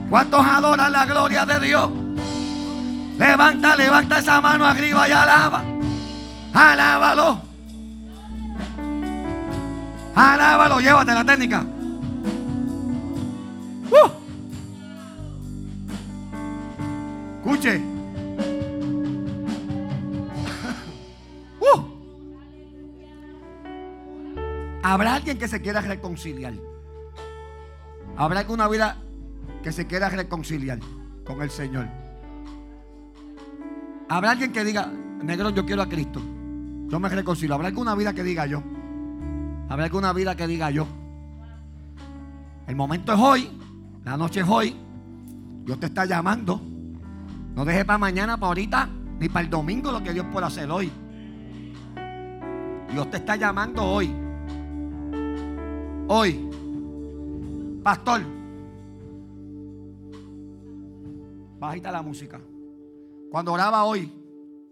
¿Cuántos 0.10 0.45
adoran 0.45 0.91
la 0.91 1.05
gloria 1.05 1.45
de 1.45 1.60
Dios? 1.60 1.89
Levanta, 3.18 3.76
levanta 3.76 4.20
esa 4.20 4.41
mano 4.41 4.66
arriba 4.66 5.07
y 5.07 5.12
alaba. 5.12 5.64
Alábalo. 6.53 7.41
Alábalo, 10.16 10.80
llévate 10.80 11.14
la 11.14 11.26
técnica. 11.26 11.66
Uh. 13.91 14.10
Escuche. 17.39 17.89
Habrá 24.90 25.14
alguien 25.14 25.38
que 25.38 25.48
se 25.48 25.62
quiera 25.62 25.82
reconciliar. 25.82 26.56
Habrá 28.18 28.40
alguna 28.40 28.68
vida 28.68 28.98
que 29.62 29.72
se 29.72 29.86
quiera 29.86 30.10
reconciliar 30.10 30.80
con 31.24 31.44
el 31.44 31.52
Señor. 31.52 31.88
Habrá 34.10 34.32
alguien 34.32 34.52
que 34.52 34.66
diga, 34.66 34.88
negro, 35.22 35.52
yo 35.52 35.64
quiero 35.64 35.84
a 35.84 35.88
Cristo. 35.88 36.20
Yo 36.88 37.00
me 37.00 37.08
reconcilio. 37.08 37.54
Habrá 37.54 37.68
alguna 37.68 37.94
vida 37.94 38.14
que 38.14 38.24
diga 38.24 38.48
yo. 38.48 38.64
Habrá 39.70 39.86
alguna 39.86 40.12
vida 40.12 40.36
que 40.36 40.48
diga 40.48 40.72
yo. 40.72 40.88
El 42.66 42.76
momento 42.76 43.14
es 43.14 43.20
hoy. 43.20 43.48
La 44.04 44.18
noche 44.18 44.40
es 44.40 44.48
hoy. 44.50 44.76
Dios 45.66 45.80
te 45.80 45.86
está 45.86 46.06
llamando. 46.06 46.60
No 47.54 47.64
deje 47.64 47.86
para 47.86 48.00
mañana, 48.00 48.38
para 48.38 48.48
ahorita, 48.48 48.90
ni 49.20 49.30
para 49.30 49.46
el 49.46 49.52
domingo 49.52 49.92
lo 49.92 50.02
que 50.02 50.14
Dios 50.14 50.26
puede 50.32 50.48
hacer 50.48 50.72
hoy. 50.72 50.92
Dios 52.92 53.12
te 53.12 53.18
está 53.18 53.36
llamando 53.36 53.84
hoy. 53.86 54.29
Hoy. 56.12 56.49
Pastor. 57.84 58.22
Bajita 61.60 61.91
la 61.91 62.01
música. 62.01 62.41
Cuando 63.30 63.53
oraba 63.53 63.84
hoy 63.84 64.12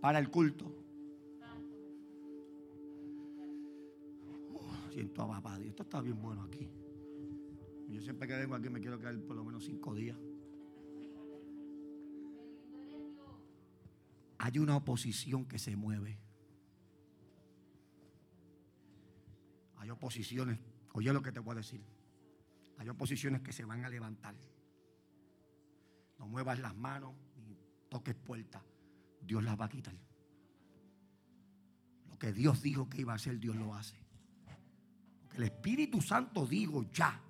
para 0.01 0.17
el 0.17 0.31
culto. 0.31 0.65
Uh, 4.49 4.91
siento 4.91 5.21
a 5.21 5.27
papá. 5.27 5.59
Esto 5.63 5.83
está 5.83 6.01
bien 6.01 6.19
bueno 6.19 6.41
aquí. 6.41 6.67
Yo 7.87 8.01
siempre 8.01 8.27
que 8.27 8.35
vengo 8.35 8.55
aquí 8.55 8.69
me 8.69 8.79
quiero 8.79 8.97
quedar 8.97 9.15
por 9.19 9.35
lo 9.35 9.45
menos 9.45 9.63
cinco 9.63 9.93
días. 9.93 10.17
Hay 14.39 14.57
una 14.57 14.75
oposición 14.75 15.45
que 15.45 15.59
se 15.59 15.75
mueve. 15.75 16.17
Hay 19.75 19.91
oposiciones. 19.91 20.57
Oye 20.97 21.13
lo 21.13 21.21
que 21.21 21.31
te 21.31 21.39
voy 21.39 21.51
a 21.51 21.57
decir. 21.57 21.79
Hay 22.79 22.89
oposiciones 22.89 23.41
que 23.41 23.53
se 23.53 23.63
van 23.63 23.85
a 23.85 23.89
levantar. 23.89 24.33
No 26.17 26.27
muevas 26.27 26.57
las 26.57 26.75
manos 26.75 27.13
ni 27.35 27.55
toques 27.87 28.15
puertas. 28.15 28.63
Dios 29.21 29.43
las 29.43 29.61
va 29.61 29.65
a 29.65 29.69
quitar. 29.69 29.93
Lo 32.09 32.17
que 32.17 32.33
Dios 32.33 32.63
dijo 32.63 32.89
que 32.89 33.01
iba 33.01 33.13
a 33.13 33.17
hacer, 33.17 33.39
Dios 33.39 33.55
lo 33.55 33.75
hace. 33.75 33.95
Lo 35.21 35.29
que 35.29 35.37
el 35.37 35.43
Espíritu 35.43 36.01
Santo 36.01 36.47
dijo 36.47 36.81
ya, 36.91 37.21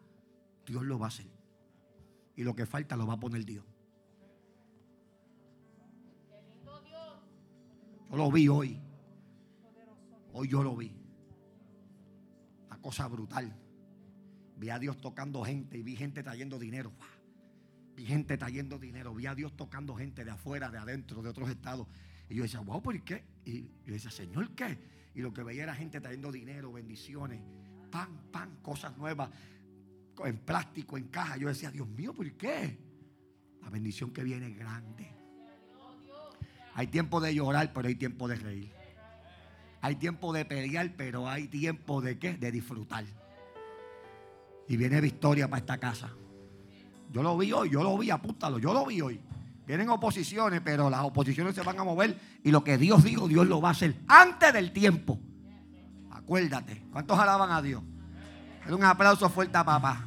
Dios 0.65 0.86
lo 0.86 0.97
va 0.97 1.07
a 1.07 1.09
hacer. 1.09 1.28
Y 2.38 2.45
lo 2.45 2.55
que 2.55 2.65
falta 2.65 2.95
lo 2.95 3.05
va 3.05 3.15
a 3.15 3.20
poner 3.20 3.43
Dios. 3.43 3.65
Yo 8.09 8.15
lo 8.15 8.32
vi 8.32 8.47
hoy. 8.47 8.80
Hoy 10.32 10.47
yo 10.47 10.63
lo 10.63 10.74
vi. 10.74 11.07
Cosa 12.88 13.06
brutal. 13.10 13.54
Vi 14.56 14.70
a 14.70 14.80
Dios 14.80 14.98
tocando 15.02 15.44
gente 15.44 15.78
y 15.78 15.84
vi 15.84 15.98
gente 15.98 16.24
trayendo 16.24 16.58
dinero. 16.58 16.94
Vi 17.98 18.06
gente 18.06 18.38
trayendo 18.38 18.80
dinero. 18.80 19.14
Vi 19.14 19.26
a 19.26 19.36
Dios 19.36 19.58
tocando 19.58 19.94
gente 19.94 20.24
de 20.24 20.32
afuera, 20.32 20.72
de 20.72 20.78
adentro, 20.78 21.22
de 21.22 21.28
otros 21.28 21.50
estados. 21.50 21.86
Y 22.30 22.36
yo 22.36 22.44
decía, 22.44 22.62
wow, 22.62 22.82
¿por 22.82 22.98
qué? 23.04 23.26
Y 23.44 23.64
yo 23.86 23.92
decía, 23.92 24.10
Señor, 24.10 24.52
¿qué? 24.52 24.80
Y 25.16 25.20
lo 25.20 25.34
que 25.34 25.44
veía 25.44 25.64
era 25.64 25.76
gente 25.76 26.00
trayendo 26.00 26.32
dinero, 26.32 26.72
bendiciones, 26.72 27.42
pan, 27.92 28.22
pan, 28.32 28.58
cosas 28.62 28.98
nuevas, 28.98 29.32
en 30.24 30.38
plástico, 30.38 30.98
en 30.98 31.10
caja. 31.10 31.36
Yo 31.36 31.50
decía, 31.50 31.70
Dios 31.72 31.90
mío, 31.90 32.14
¿por 32.14 32.32
qué? 32.38 32.78
La 33.64 33.70
bendición 33.70 34.12
que 34.12 34.24
viene 34.24 34.48
es 34.48 34.58
grande. 34.58 35.12
Hay 36.74 36.88
tiempo 36.88 37.20
de 37.20 37.36
llorar, 37.36 37.74
pero 37.74 37.90
hay 37.90 37.96
tiempo 37.96 38.30
de 38.30 38.36
reír. 38.38 38.77
Hay 39.82 39.96
tiempo 39.96 40.34
de 40.34 40.46
pelear, 40.46 40.92
pero 40.98 41.30
hay 41.30 41.48
tiempo 41.48 42.02
de 42.02 42.18
qué? 42.18 42.34
De 42.34 42.52
disfrutar. 42.52 43.06
Y 44.68 44.78
viene 44.78 45.00
victoria 45.00 45.48
para 45.48 45.60
esta 45.60 45.78
casa. 45.78 46.12
Yo 47.12 47.24
lo 47.24 47.38
vi 47.38 47.52
hoy, 47.52 47.70
yo 47.70 47.84
lo 47.84 47.98
vi, 47.98 48.10
apúntalo, 48.10 48.60
yo 48.60 48.74
lo 48.74 48.86
vi 48.86 49.02
hoy. 49.02 49.20
Vienen 49.66 49.90
oposiciones, 49.90 50.62
pero 50.64 50.90
las 50.90 51.02
oposiciones 51.02 51.56
se 51.56 51.62
van 51.62 51.80
a 51.80 51.84
mover 51.84 52.18
y 52.44 52.52
lo 52.52 52.64
que 52.64 52.78
Dios 52.78 53.04
dijo, 53.04 53.28
Dios 53.28 53.48
lo 53.48 53.62
va 53.62 53.70
a 53.70 53.72
hacer 53.72 53.96
antes 54.08 54.54
del 54.54 54.72
tiempo. 54.72 55.20
Acuérdate. 56.12 56.84
¿Cuántos 56.92 57.18
alaban 57.20 57.52
a 57.52 57.62
Dios? 57.62 57.84
un 58.70 58.84
aplauso 58.84 59.30
fuerte 59.30 59.58
a 59.58 59.64
papá. 59.64 60.04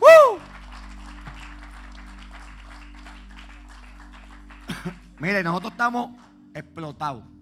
¡Woo! 0.00 0.38
Mire, 5.18 5.42
nosotros 5.42 5.72
estamos 5.72 6.12
explotados. 6.54 7.33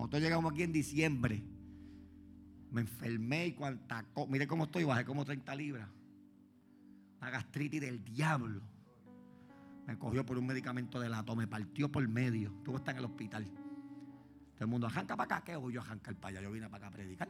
Nosotros 0.00 0.22
llegamos 0.22 0.50
aquí 0.50 0.62
en 0.62 0.72
diciembre. 0.72 1.42
Me 2.70 2.80
enfermé 2.80 3.48
y 3.48 3.52
cuanta 3.52 4.02
Mire 4.30 4.46
cómo 4.46 4.64
estoy, 4.64 4.84
bajé 4.84 5.04
como 5.04 5.26
30 5.26 5.54
libras. 5.54 5.90
Una 7.20 7.30
gastritis 7.30 7.82
del 7.82 8.02
diablo. 8.02 8.62
Me 9.86 9.98
cogió 9.98 10.24
por 10.24 10.38
un 10.38 10.46
medicamento 10.46 10.98
de 10.98 11.10
lato, 11.10 11.36
me 11.36 11.46
partió 11.46 11.92
por 11.92 12.08
medio. 12.08 12.50
Tuvo 12.64 12.82
que 12.82 12.90
en 12.90 12.96
el 12.96 13.04
hospital. 13.04 13.44
Todo 13.44 14.64
el 14.64 14.66
mundo, 14.68 14.86
arranca 14.86 15.14
para 15.18 15.36
acá. 15.36 15.44
¿Qué 15.44 15.54
voy 15.56 15.74
yo 15.74 15.82
a 15.82 15.84
arrancar 15.84 16.14
para 16.14 16.38
allá? 16.38 16.48
Yo 16.48 16.52
vine 16.52 16.70
para 16.70 16.86
acá 16.86 16.94
a 16.94 16.96
predicar. 16.96 17.28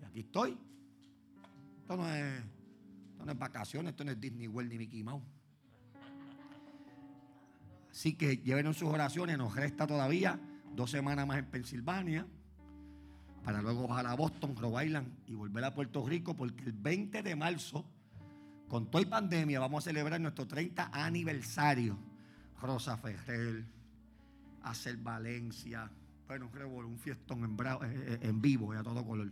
Y 0.00 0.04
aquí 0.06 0.20
estoy. 0.20 0.56
Esto 1.82 1.94
no 1.94 2.08
es, 2.08 2.42
esto 3.12 3.26
no 3.26 3.32
es 3.32 3.38
vacaciones, 3.38 3.90
esto 3.90 4.02
no 4.02 4.12
es 4.12 4.18
Disney 4.18 4.48
World 4.48 4.70
ni 4.70 4.78
Mickey 4.78 5.02
Mouse. 5.02 5.24
Así 7.90 8.14
que 8.14 8.38
lleven 8.38 8.72
sus 8.72 8.88
oraciones. 8.88 9.36
Nos 9.36 9.54
resta 9.54 9.86
todavía 9.86 10.40
dos 10.74 10.90
semanas 10.90 11.26
más 11.26 11.38
en 11.38 11.46
Pensilvania. 11.46 12.26
Para 13.44 13.62
luego 13.62 13.86
bajar 13.86 14.06
a 14.06 14.14
Boston, 14.14 14.56
Rhode 14.56 14.86
Island 14.86 15.08
y 15.26 15.34
volver 15.34 15.64
a 15.64 15.74
Puerto 15.74 16.04
Rico. 16.06 16.34
Porque 16.34 16.64
el 16.64 16.72
20 16.72 17.22
de 17.22 17.36
marzo, 17.36 17.84
con 18.68 18.90
toda 18.90 19.08
pandemia, 19.08 19.60
vamos 19.60 19.84
a 19.84 19.90
celebrar 19.90 20.20
nuestro 20.20 20.46
30 20.46 20.90
aniversario. 20.92 21.96
Rosa 22.60 22.96
Ferrer, 22.96 23.64
Hacer 24.62 24.96
Valencia. 24.96 25.90
Bueno, 26.26 26.50
un 26.86 26.98
fiestón 26.98 27.44
en, 27.44 27.52
eh, 27.52 27.78
eh, 27.84 28.18
en 28.22 28.40
vivo 28.40 28.74
y 28.74 28.76
a 28.76 28.82
todo 28.82 29.04
color. 29.06 29.30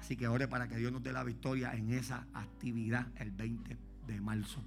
Así 0.00 0.16
que 0.16 0.28
ore 0.28 0.48
para 0.48 0.68
que 0.68 0.76
Dios 0.76 0.92
nos 0.92 1.02
dé 1.02 1.12
la 1.12 1.24
victoria 1.24 1.72
en 1.74 1.90
esa 1.90 2.26
actividad 2.32 3.08
el 3.16 3.30
20 3.30 3.76
de 4.06 4.20
marzo. 4.20 4.62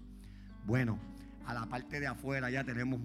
Bueno, 0.65 0.99
a 1.45 1.53
la 1.53 1.65
parte 1.65 1.99
de 1.99 2.07
afuera 2.07 2.49
ya 2.49 2.63
tenemos 2.63 2.99